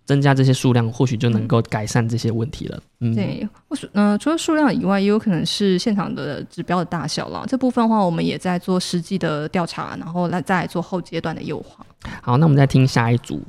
[0.09, 2.83] 增加这些数量，或许就能够改善这些问题了。
[3.01, 7.45] 嗯，对，或许呃，除了数量以外，也有可能是现场的指标的大小了。
[7.47, 11.85] 这部分的话，我们也在做实际的调查，然后来再来做后阶段的优化。
[12.23, 13.43] 好，那我们再听下一组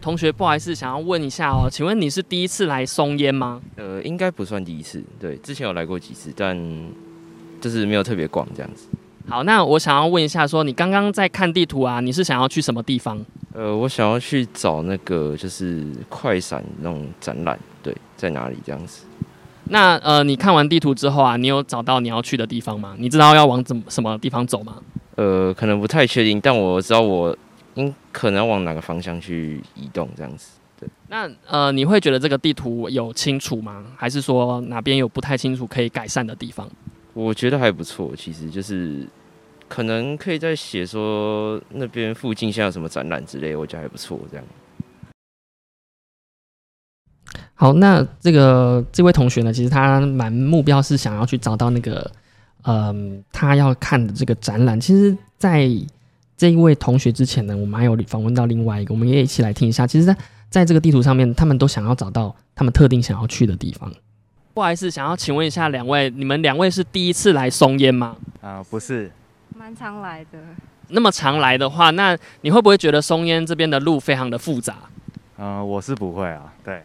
[0.00, 3.60] 同学，不好意思，想要问一下哦，请问你是第一次来松烟吗？
[3.76, 6.58] 呃，应该不算第一次，对，之前有来过几次，但
[7.60, 8.88] 就是没有特别逛这样子。
[9.28, 13.24] 好，那我想要问一下说你刚刚在看地图啊，你是想要去什么地方？
[13.60, 19.04] 呃，我想要去找那个就是快闪那种展览，对，在哪里这样子？
[19.64, 22.94] 那呃，你看完地图之后啊，你有找到你要去的地方吗？
[22.98, 24.76] 你知道要往怎么什么地方走吗？
[25.16, 27.36] 呃，可能不太确定，但我知道我
[27.74, 30.52] 应可能要往哪个方向去移动这样子。
[30.80, 33.84] 对那呃，你会觉得这个地图有清楚吗？
[33.94, 36.66] 还是说哪边有不太清楚可以改善的地方？
[37.12, 39.06] 我觉得还不错，其实就是
[39.70, 44.44] 可能可以再写说那边附近现在有什么展览之类，我觉得还不错这样。
[47.54, 52.10] 好，那这个这位同学呢，其实他蛮目标是想要去找到那个，
[52.64, 54.80] 嗯，他要看的这个展览。
[54.80, 55.68] 其实，在
[56.36, 59.86] 这一位同学之前呢，我们还有访问到另外一个，我们也一起来听一下。
[59.86, 60.16] 其实在，
[60.48, 63.92] 在这个地图上面，他们都想要找到他们特定想要去的地方。
[64.52, 68.16] 不好意思，想要请问一下两位，你们两位是第一次来松烟吗？
[68.40, 69.12] 啊、不是，
[69.60, 70.38] 蛮常来的，
[70.88, 74.74] 那么常来的话，那你会不会觉得松烟这边的路非常的复杂？
[75.36, 76.82] 嗯、我是不会啊，对。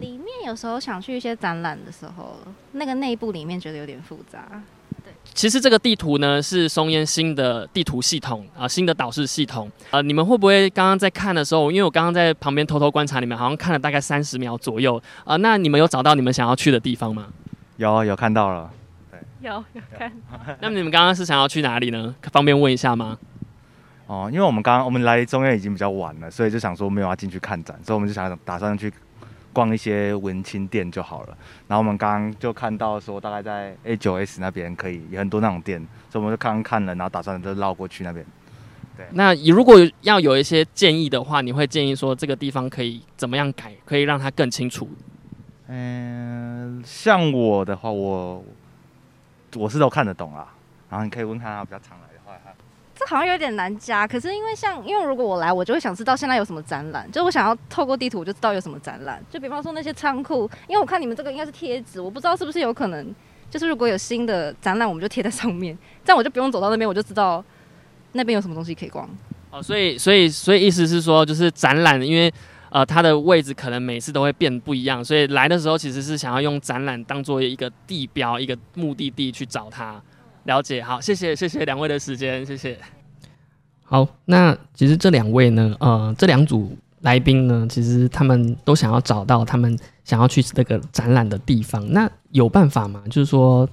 [0.00, 2.36] 里面有时候想去一些展览的时候，
[2.72, 4.60] 那个内部里面觉得有点复杂。
[5.32, 9.70] 其实这个地图呢是松烟新的地图系统啊、新的导视系统。
[9.90, 17.28] 呃，你们会不会刚刚在看的时候，因为我刚刚在旁边偷偷观察你们，好像看了大概三十秒左右啊、那你们有找到你们想要去的地方吗？
[17.76, 18.70] 有有看到了，
[19.42, 20.12] 有有看，
[20.60, 22.14] 那么你们刚刚是想要去哪里呢？
[22.32, 23.18] 方便问一下吗？
[24.06, 28.92] 哦，因为我们刚刚我们来中院已经比较晚了，所以就想说没有要进去看展，所以我们就想打算去
[29.52, 31.36] 逛一些文青店就好了。
[31.68, 35.78] 然后我们刚刚就看到说大概在 A 九 S 那边可以有很多那种店，
[36.10, 38.26] 所以我们就刚刚看了，然后打算就绕过去那边。
[38.96, 44.88] 对那你如果要有一些建议的话，你会建议说这个地方可以怎么样改，可以让它更清楚？
[45.68, 48.44] 嗯，像我的话，我
[49.56, 50.46] 我是都看得懂啦。
[50.88, 52.50] 然后你可以问看他比较常来的话，他
[52.94, 59.24] 这好像有点难加，可是因为像因为如果我来，我就会想知道现在有什么展览，就我想要透过地图我就知道有什么展览。
[59.30, 63.14] 就比方说那些仓库，因为我看你们这个应该是贴纸，我不知道是不是有可能，
[63.48, 67.42] 就是如果有新的展览，我们就贴在上面， 这样我就不用走到那边，我就知道
[68.12, 69.08] 那边有什么东西可以逛。
[69.50, 72.32] 哦，所以所以所以意思是说，就是展览，因为
[72.70, 80.00] 呃它的位置可能每次都会变不一样，所以来的时候其实是想要用展览当做一个地标、一个目的地去找它。
[80.44, 82.78] 了解，好，谢谢谢谢两位的时间，谢谢。
[83.82, 91.86] 好，那其实这两位呢，呃，这两组来宾呢，其实他们都想要找到他们想要去这个展览的地方。
[91.92, 93.02] 那有办法吗？
[93.10, 93.68] 就是说，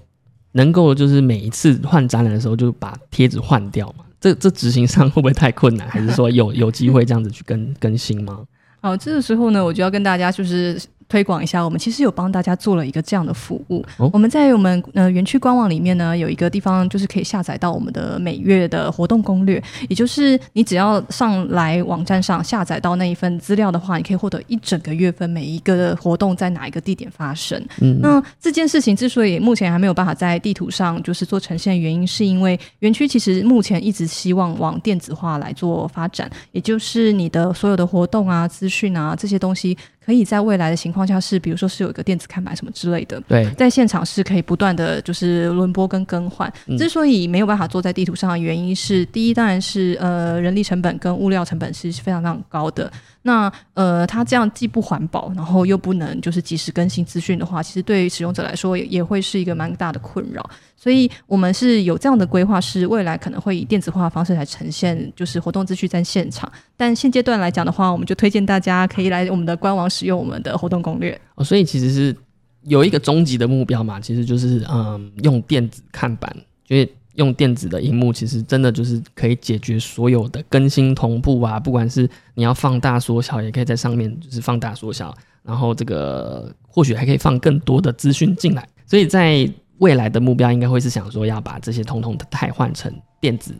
[0.52, 4.04] 能够就是每一次换展览的时候就把贴纸换掉吗？
[4.20, 5.88] 这这执行上会不会太困难？
[5.88, 8.44] 还是说有有机会这样子去更更新吗？
[8.88, 13.86] 好，这个时候呢，我就要跟大家就是推广一下，我们其实有帮大家做了一个这样的服务。
[13.98, 27.62] 哦我们在我们呃园区官网里面呢，有一个地方就是可以下载到我们的每月的活动攻略，也就是你只要上来网站上下载到那一份资料的话，你可以获得一整个月份每一个活动在哪一个地点发生。
[27.82, 43.20] 嗯那这件事情之所以目前还没有办法在地图上就是做呈现，原因是因为园区其实目前一直希望往电子化来做发展，也就是你的所有的活动啊、资讯啊这些东西，可以在未来的情况下是，比如说是有一个电子看板什么之类的。
[43.28, 46.52] 对，在现场是可以不断的就是轮播跟更换。
[46.66, 52.90] 嗯之所以没有办法做在地图上的原因是，第一当然是呃人力成本跟物料成本是非常非常高的。
[53.28, 60.50] 那呃它这样既不环保，然后又不能就是及时更新资讯的话，其实对于使用者来说也也会是一个蛮大的困扰。
[60.78, 66.50] 所以我们是有这样的规划，是未来可能会以电子化的方式来呈现，就是活动资讯在现场。
[66.78, 71.20] 但现阶段来讲的话，我们就推荐大家可以来我们的官网使用我们的活动攻略。
[71.36, 72.16] 哦，所以其实是
[72.64, 76.34] 有一个终极的目标嘛，其实就是嗯，用电子看板，
[76.68, 89.50] 因为用电子的荧幕，其实真的就是可以解决所有的更新同步啊，不管是你要放大缩小，也可以在上面就是放大缩小，然后这个或许还可以放更多的资讯进来，所以在
[89.80, 93.54] 未来的目标应该会是想说要把这些统统的替换成电子。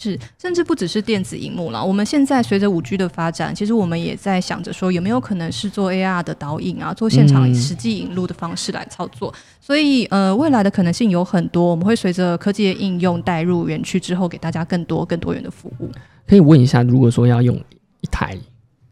[0.00, 1.84] 是，甚至不只是电子荧幕了。
[1.84, 9.34] 我们现在随着五 G 的发展，其实我们也在想着说，有没有可能是做 AR 的导引啊，做现场嗯实际引入的方式来操作。
[9.60, 15.90] 所以，呃，未来的可能性有很多，我们会随着科技的应用带入园区之后，给大家更多更多元的服务。
[16.28, 17.56] 可以问一下，如果说要用
[18.00, 18.38] 一台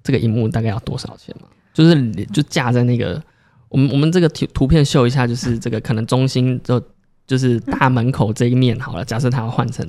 [0.03, 1.47] 这个荧幕，大概要多少钱吗？
[1.73, 3.23] 就是就架在那个，
[3.69, 6.83] 我们我们这个图图片秀一下，就是这个可能中心就
[7.27, 9.05] 就是大门口这一面好了。
[9.05, 9.87] 假设它要换成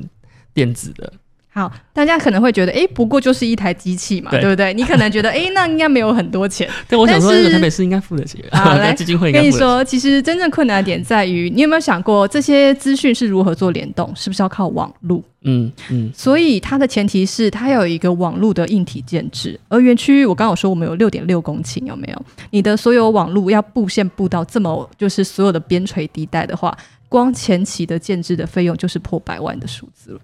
[0.57, 1.13] 电子的，
[1.49, 4.73] 好，大家可能会觉得，诶，不过就是一台机器嘛，对对不对？
[4.73, 6.67] 你可能觉得，诶，那应该没有很多钱。
[6.89, 9.31] 但我想说，台北市应该付得起，好， 来基金会。
[9.31, 14.11] 跟你说，其实真正困难的点在于，你有没有想过这些资讯是如何做联动？
[14.15, 15.23] 是不是要靠网路？
[15.43, 22.25] 嗯嗯，所以它的前提是它要有一个网络的硬体建制，而园区我刚刚有说我们有六点六公顷，有没有？
[22.49, 26.75] 你的所有网路要布线布到这么就是所有的边陲地带的话，
[27.07, 30.19] 光前期的建制的费用就是破百万的数字了。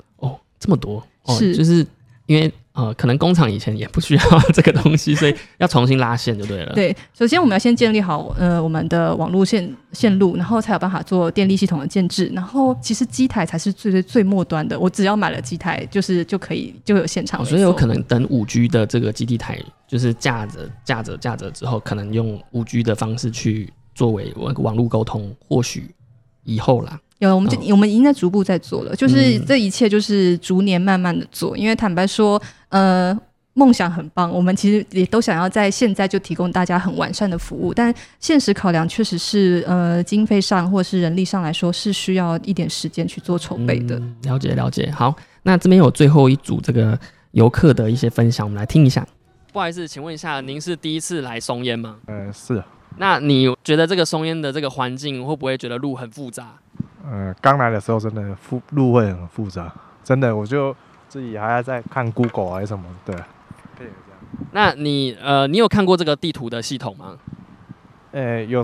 [0.64, 1.86] 哦，这么多，哦、是就是
[2.26, 12.32] 因为呃，可能工厂以前也不需要这个东西，所以要重新拉线就对了。，对，首先我们要先建立好呃我们的网络线线路，然后才有办法做电力系统的建制。
[12.34, 25.94] 然后其实机台才是最最最末端的，我只要买了机台，就是就可以就有现场、哦，所以有可能等五 G 的这个基地台就是架着架着架着之后，可能用五 G 的方式去作为网网络沟通，或许
[26.44, 27.00] 以后啦。
[27.24, 33.18] 有，我们就、我们已经在逐步在做了，就是嗯这一切就是逐年慢慢的做，因为坦白说，呃。
[33.56, 44.00] 梦想很棒，我们其实也都想要在现在就提供大家很完善的服务，但现实考量确实是呃经费上或是人力上来说是需要一点时间去做筹备的。
[44.00, 44.90] 嗯了解了解。
[44.90, 47.00] 好，那这边有最后一组这个
[47.34, 49.08] 游客的一些分享，我们来听一下。
[49.52, 51.98] 不好意思，请问一下，您是第一次来松烟吗？
[52.08, 52.64] 呃，是。
[52.98, 56.56] 那你觉得这个松烟的这个环境会不会觉得路很复杂？
[57.06, 59.74] 呃，刚来的时候真的复路会很复杂，
[60.04, 60.76] 真的，我就
[61.10, 63.16] 自己还要在看 Google 还是什么，对。
[63.78, 63.94] 这样。
[64.52, 67.18] 那你呃，你有看过这个地图的系统吗？
[68.12, 68.64] 呃，有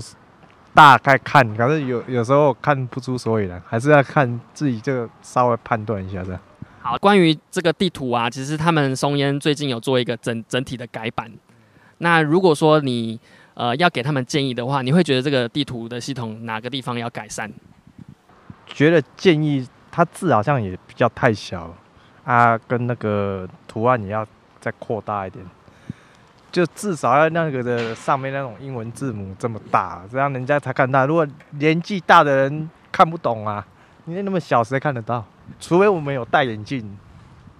[0.72, 6.40] 大概看，可是有有时候看不出所以然，还是要看自己这个稍微判断一下这样。
[6.80, 11.30] 好，关于这个地图啊，其实他们松烟最近有做一个整整体的改版。
[11.98, 13.20] 那如果说你
[13.52, 17.52] 呃要给他们建议的话，你会觉得这个地图的系统哪个地方要改善？
[18.72, 21.74] 觉得建议它字好像也比较太小了
[22.24, 24.26] 啊，跟那个图案也要
[24.60, 25.44] 再扩大一点，
[26.52, 31.06] 就至少要那个的上面那种英文字母这么大，这样人家才看到。
[31.06, 31.26] 如果
[31.58, 33.66] 年纪大的人看不懂啊，
[34.04, 35.24] 你那么小谁看得到？
[35.58, 36.96] 除非我们有戴眼镜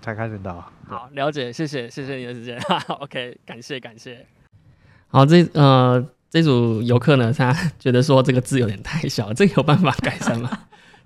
[0.01, 0.71] 才看得到。
[0.89, 2.61] 好，了解，谢谢，谢谢你的时间。
[3.01, 4.27] OK，感谢，感谢。
[5.09, 10.51] 好，这呃这组游客呢，他觉得说这个字有点太小，这个有办法改善吗？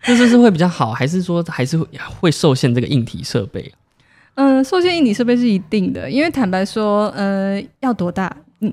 [0.05, 1.87] 这是是会比较好，还是说还是会
[2.21, 3.73] 会受限这个硬体设备？
[4.35, 8.35] 嗯，受限硬体设备是一定的，因为坦白说，呃，要多大？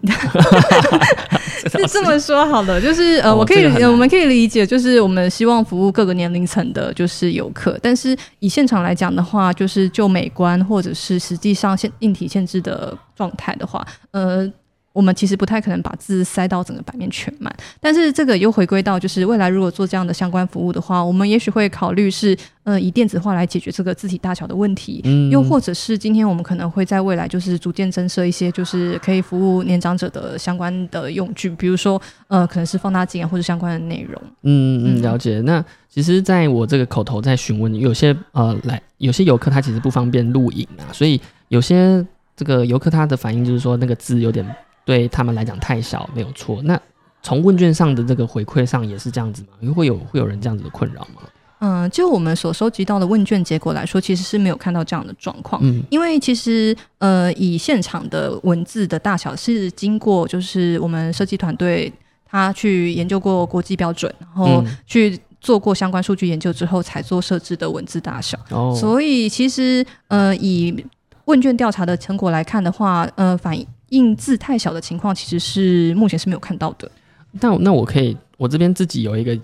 [1.69, 7.77] 是这么说好了，就是呃，我可以，我们可以理解，就是我们希望服务各个年龄层的，就是游客。
[7.81, 14.51] 但是以现场来讲的话，就是就美观或者是实际上限硬体限制的状态的话，呃。
[14.93, 34.21] 我们其实不太可能把字塞到整个版面全满，但是这个又回归到就是未来如果做这样的相关服务的话，我们也许会考虑是呃以电子化来解决这个字体大小的问题，嗯又或者是今天我们可能会在未来就是逐渐增设一些就是可以服务年长者的相关的用具，比如说呃可能是放大镜啊或者相关的内容。
[34.41, 35.39] 嗯嗯，了解。
[35.41, 44.45] 那其实在我这个口头在询问，有些呃来有些游客他其实不方便录影啊，所以有些这个游客他的反应就是说那个字有点。
[44.85, 46.61] 对他们来讲太小，没有错。
[46.63, 46.79] 那
[47.23, 49.73] 从问卷上的这个回馈上也是这样子吗？
[49.73, 51.21] 会有会有人这样子的困扰吗？
[51.59, 55.61] 嗯，就我们所收集到的问卷结果来说，其实是没有看到这样的状况。
[55.63, 61.93] 嗯，因为其实呃，以现场的文字的大小是经过就是我们设计团队
[62.25, 68.35] 他去研究过国际标准，然后去做过相关数据研究之后才做设置的文字大小。
[68.49, 70.83] 哦，所以其实呃，以
[71.25, 73.67] 问卷调查的成果来看的话，呃，反映。
[73.91, 76.89] 印字太小的情况，其实是目前是没有看到的。
[77.31, 79.37] 那那我可以，我这边自己有一个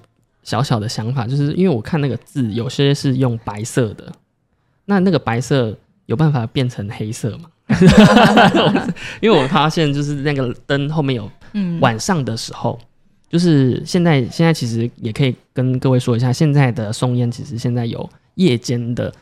[0.44, 4.12] 小小的想法，就是因为我看那个字有些是用白色的，
[4.86, 5.74] 那那个白色
[6.06, 7.50] 有办法变成黑色吗？
[9.22, 11.30] 因为我发现就是那个灯后面有，
[11.80, 12.80] 晚上的时候，
[13.30, 19.14] 就是现在现在其实也可以跟各位说一下，现在的松烟其实现在有夜间的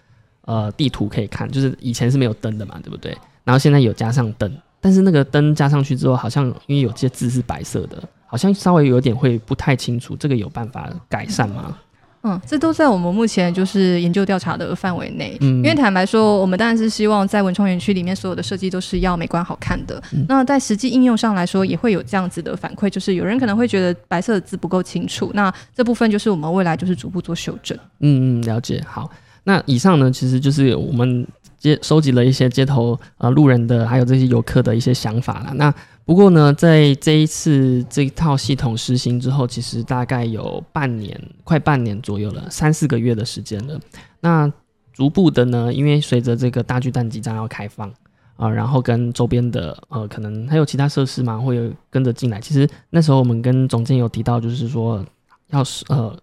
[0.41, 3.17] 呃地图可以看，就是以前是没有灯的嘛，对不对？
[3.43, 4.55] 然后现在有加上灯。
[4.85, 10.15] 但是那个灯加上去之后，好像因为有些字是白色的，好像稍微有点会不太清楚。
[10.15, 11.75] 这个有办法改善吗？
[12.21, 15.35] 嗯，这都在我们目前就是研究调查的范围内。
[15.41, 19.99] 嗯，因为坦白说，我们当然是希望在文创园区里面所有的设计都是要美观好看的。
[20.29, 25.31] 那在实际应用上来说，也会有这样子的反馈，就是有人可能会觉得白色的字不够清楚。
[25.33, 27.75] 那这部分就是我们未来就是逐步做修正。
[28.01, 28.83] 嗯嗯，了解。
[28.87, 29.09] 好，
[29.45, 31.25] 那以上呢，其实就是我们。
[31.57, 35.53] 接收集了一些街头呃路人的，还有这些游客的一些想法了。
[35.55, 35.73] 那
[36.05, 43.79] 不过呢，在这一次这套系统实行之后，其实大概有半年，快半年左右了，三四个月的时间了。
[44.19, 44.51] 那
[44.93, 47.91] 逐步的呢，因为随着这个大巨蛋即将要开放
[48.35, 52.39] 啊，然后跟周边的呃，可能还有其他设施嘛，会有跟着进来。
[52.39, 55.03] 其实那时候我们跟总监有提到，就是说
[55.49, 56.15] 要是呃，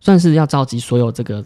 [0.00, 1.44] 算是要召集所有这个。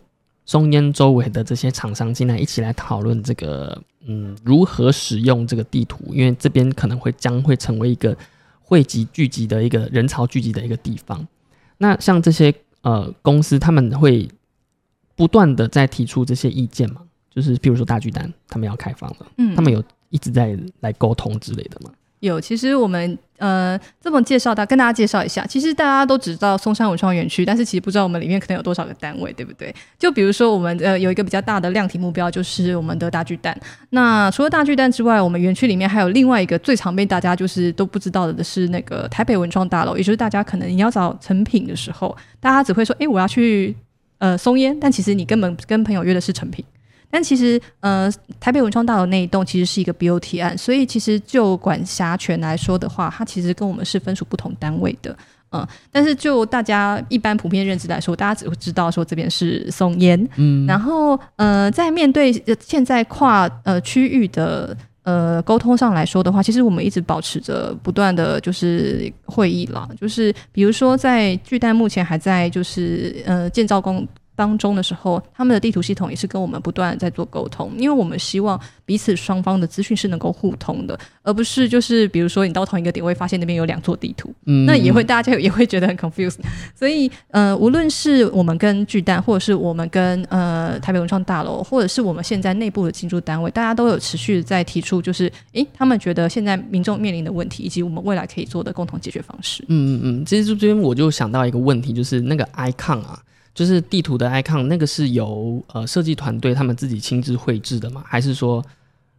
[0.48, 6.02] 松烟周围的这些厂商进来一起来讨论这个，嗯，如何使用这个地图？
[6.14, 8.16] 因为这边可能会将会成为一个
[8.62, 11.28] 汇集聚集的一个人潮聚集的一个地方。
[11.76, 14.26] 那像这些呃公司，他们会
[15.14, 17.02] 不断的在提出这些意见嘛？
[17.28, 21.92] 就是譬如说大巨蛋，他们要开放了，嗯，他们有一直在来沟通之类的吗？
[22.20, 25.46] 有，其实我们呃这么介绍，大跟大家介绍一下。
[25.46, 29.72] 其实大家都只知道松山文创园区，但是其实不知道我们里面可能有多少个单位，对不对？
[29.98, 33.56] 就比如说我们呃有一个比较大的量体目标，就是我们的大巨蛋。
[33.90, 43.76] 那除了大巨蛋之外，我们园区里面还有另外一个最常被大家就是都不知道的是那个台北文创大楼，也就是大家可能你要找成品的时候，大家只会说，哎，我要去
[44.18, 46.64] 呃松烟，但其实你根本跟朋友约的是成品。
[47.10, 55.16] 但其实，呃，台北文创大楼那一栋其实是一个 BOT 案，所以其实就管辖权来说的话，它其实跟我们是分属不同单位的。
[55.50, 74.06] 嗯，但是就大家一般普遍认知来说，大家只会知道说这边是松烟，嗯，然后呃，在面对呃现在跨呃区域的呃沟通上来说的话，其实我们一直保持着不断的就是会议啦，就是比如说在巨蛋目前还在就是呃建造工。
[74.38, 86.38] 当中的时候，他们的地图系统也是跟我们不断的在做沟通，因为我们希望彼此双方的资讯是能够互通的，而不是就是比如说你到同一个点会发现那边有两座地图，嗯那也会大家也会觉得很 confused。
[86.72, 99.64] 所以呃，无论是我们跟巨蛋，或者是我们跟呃台北文创大楼，或者是我们现在内部的进驻单位，大家都有持续在提出，就是诶，他们觉得现在民众面临的问题，以及我们未来可以做的共同解决方式。
[99.66, 103.18] 嗯嗯嗯，其实这边我就想到一个问题，就是那个 icon 啊，
[103.58, 108.04] 就是地图的 icon，那个是由呃设计团队他们自己亲自绘制的吗？
[108.06, 108.64] 还是说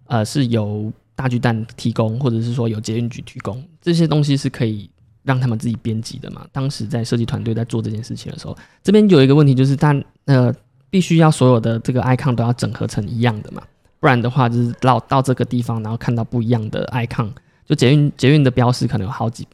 [0.05, 3.61] 呃是由大巨蛋提供，或者是说由捷运局提供？
[3.81, 4.89] 这些东西是可以
[5.23, 6.47] 让他们自己编辑的嘛？
[6.53, 10.55] 当时在设计团队在做这件事情的时候，这边有一个问题就是，但呃
[10.89, 13.61] 必须要所有的这个 icon 都要整合成一样的嘛，
[13.99, 17.29] 不然的话就是到到这个地方，然后看到不一样的 icon，
[17.67, 19.45] 就捷运捷运的标识可能有好几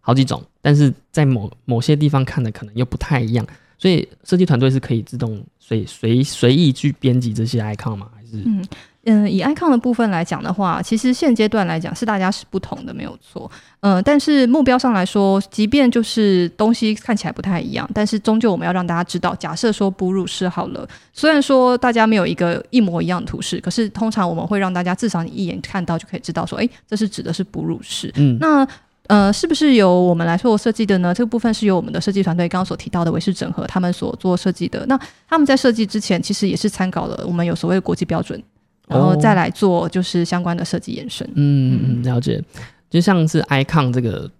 [0.00, 3.46] 好几种，但是在某某些地方看的可能又不太一样，
[3.84, 8.06] 所以设计团队是可以自动随随随意去编辑这些 icon 吗？
[8.16, 8.64] 还是嗯
[9.04, 13.50] 嗯，以 icon 的部分来讲的话，其实现阶段来讲是大家是不同的，没有错。
[13.80, 28.10] 呃，但是目标上来说，即便就是东西看起来不太一样，但是终究我们要让大家知道，假设说哺乳室好了，虽然说大家没有一个一模一样的图示，可是通常我们会让大家至少你一眼看到就可以知道说，诶，这是指的是哺乳室。
[28.16, 28.66] 嗯那
[29.08, 31.12] 呃，是不是由我们来做设计的呢？
[31.12, 34.84] 这个部分是由我们的设计团队刚刚所提到的维视整合他们所做设计的。
[34.86, 34.98] 那
[35.28, 38.42] 他们在设计之前，其实也是参考了我们有所谓的国际标准，
[38.88, 41.28] 然后哦再来做就是相关的设计延伸。
[41.34, 42.42] 嗯嗯，了解。
[42.88, 44.30] 就像是 icon 这个，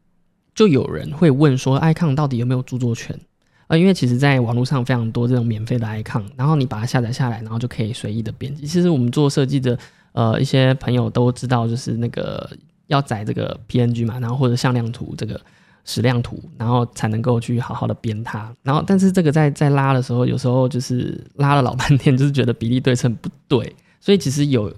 [0.54, 3.18] 就有人会问说，icon 到底有没有著作权？
[3.66, 8.66] 呃，因为其实在网络上非常多这种免费的 icon，然后你把它下载下来，然后就可以随意的编辑。
[8.66, 9.76] 其实我们做设计的，
[10.12, 12.48] 呃，一些朋友都知道，就是那个
[12.86, 15.40] 要载这个 PNG 嘛，然后或者向量图这个
[15.84, 18.50] 矢量图，然后才能够去好好的编它。
[18.62, 24.72] 然后，但是这个在在拉的时候，有时候就是拉了老半天，就是觉得比例对称不对，所以其实有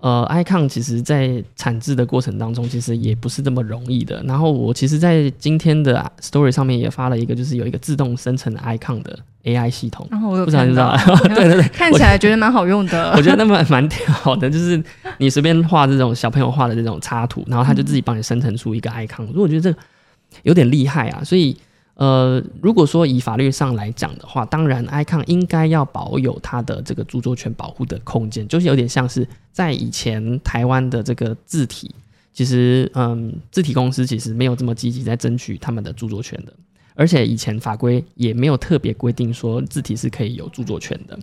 [0.00, 4.22] 呃，icon 其实在产制的过程当中，其实也不是这么容易的。
[4.24, 11.16] 然后我其实，在今天的 story 上面也发了一个，就是有一个自动生成的 icon 的 AI 系统，然后我有不知道你看知道？
[11.34, 13.12] 对对对，看起来觉得蛮好用的。
[13.14, 14.82] 我觉得那么蛮屌的，就是
[15.18, 19.26] 你随便画这种小朋友画的这种插图，然后他就自己帮你生成出一个 icon。
[19.26, 19.78] 所以我觉得这个
[20.44, 21.22] 有点厉害啊。
[21.22, 21.54] 所以
[22.00, 31.94] 呃，如果说以法律上来讲的话，当然 icon 应该要保有它的这个著作权保护的空间，就是有点像是在以前台湾的这个字体，
[32.32, 36.52] 其实嗯，字体公司其实没有这么积极在争取他们的著作权的。
[36.94, 41.18] 而且以前法规也没有特别规定说字体是可以有著作权的，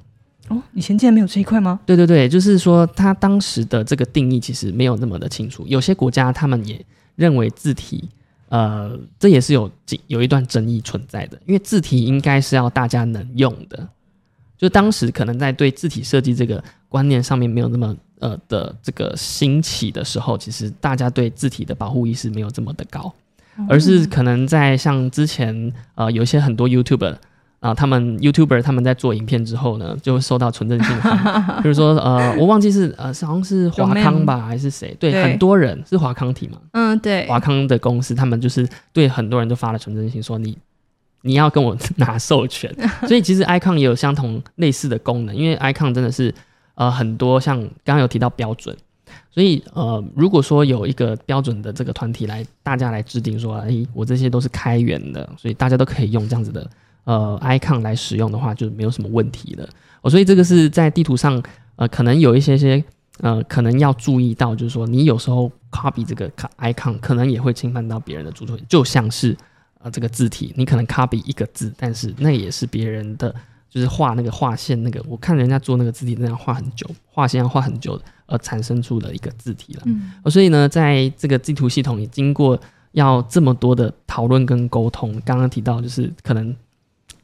[0.49, 1.79] 哦，以前竟然没有这一块吗？
[1.87, 8.07] 对对对，就是说他当时的这个定义其实没有那么的清楚，有些国家他们也认为字体，
[8.49, 9.69] 呃，这也是有
[10.07, 13.87] 有一段争议存在的，因为字体应该是要大家能用的，
[14.57, 23.13] 就当时可能在对字体设计这个观念上面没有那么呃的这个兴起的时候，其实大家对字体的保护意识没有这么的高。
[23.67, 27.17] 而是可能在像之前呃有一些很多 YouTube
[27.59, 40.57] 啊、他们 YouTuber 他们在做影片之后呢，就会收到纯正性的， 比如说呃我忘记是呃好像是华康吧还是谁，对，很多人是华康体嘛，嗯，对，华康的公司他们就是对很多人都发了纯正信，说你
[41.23, 42.73] 你要跟我 拿授权，
[43.07, 46.33] 所以其实 icon 也有相同类似的功能，因为 icon 真的是
[46.75, 48.75] 呃很多像刚刚有提到标准。
[49.31, 56.67] 所以，呃，如果说有一个标准的这个团体来，大家来制定说，哎，我这些都是开源的，所以大家都可以用这样子的
[57.07, 59.67] 呃 icon 来使用的话，就没有什么问题了。
[60.01, 61.41] 哦，所以这个是在地图上，
[61.77, 62.83] 呃，可能有一些些
[63.21, 66.29] 呃，可能要注意到，就是说你有时候 copy 这个
[66.59, 69.35] icon，可能也会侵犯到别人的著作权，就像是
[69.79, 73.33] 呃这个字体，你可能 copy 一个字，但是那也是别人的。
[73.69, 79.81] 就是画那个画线，那个我看人家做那个字体，那样画很久，画线要画很久，而产生出的一个字体了。
[79.85, 82.57] 嗯，所以呢，在这个地图系统也，经过
[82.93, 86.55] 要这么多的讨论跟沟通，刚刚提到就是可能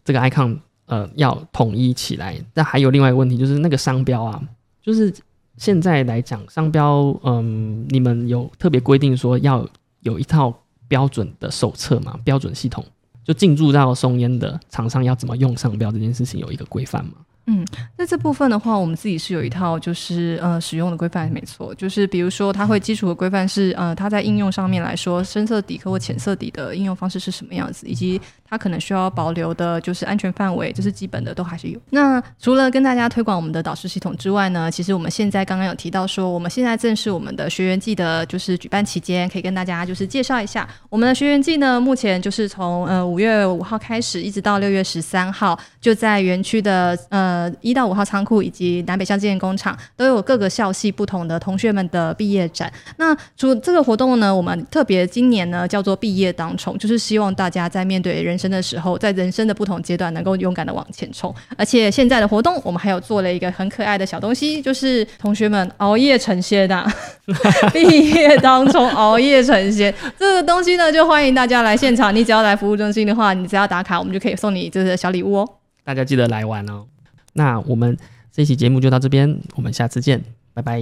[0.03, 4.41] 这个 icon 呃要统一起来，但还有另外一个问题就是那个商标啊，
[4.81, 5.13] 就是
[5.57, 9.67] 现在来讲商标，嗯，你们有特别规定说要
[10.01, 10.53] 有一套
[10.87, 12.19] 标准的手册嘛？
[12.23, 12.83] 标准系统。
[13.23, 17.13] 就进驻到松烟的厂商要怎么用商标这件事情有一个规范吗？
[17.45, 17.65] 嗯，嗯，
[17.97, 31.79] 那这部分的话，我们自己是有一套就是呃使用的规范，没错，就是比如说它会基础的规范是呃它在应用上面来说，深色底壳或浅色底的应用方式是什么样子，以及它可能需要保留的就是安全范围，就是基本的都还是有。
[31.89, 40.67] 那除了跟大家推广我们的导师系统之外呢，其实我们现在刚刚有提到说，我们现在正是我们的学员季的就是举办期间，可以跟大家就是介绍一下。
[40.89, 52.71] 我们的学员季呢，目前就是从呃五月五号开始，一直到六月十三号，就在园区的呃一到五号仓库以及南北校纪念工厂都有各个校系不同的同学们的毕业展。
[52.97, 61.33] 那除这个活动呢，我们特别今年呢叫做毕业当冲，就是希望大家在面对人生的时候，在人生的不同阶段能够勇敢的往前冲。
[61.57, 66.85] 而且现在的活动，我们还有做了一个很可爱的小东西，就是同学们熬夜成仙啊，
[67.73, 72.13] 毕业当冲熬夜成仙这个东西呢，就欢迎大家来现场。
[72.15, 75.49] 你只要来服务中心的话，你只要打卡，我们就可以送你这个小礼物哦。
[75.83, 76.85] 大家记得来玩哦。
[77.33, 77.97] 那我们
[78.31, 80.23] 这期节目就到这边我们下次见
[80.53, 80.81] 拜拜。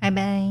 [0.00, 0.44] 拜拜。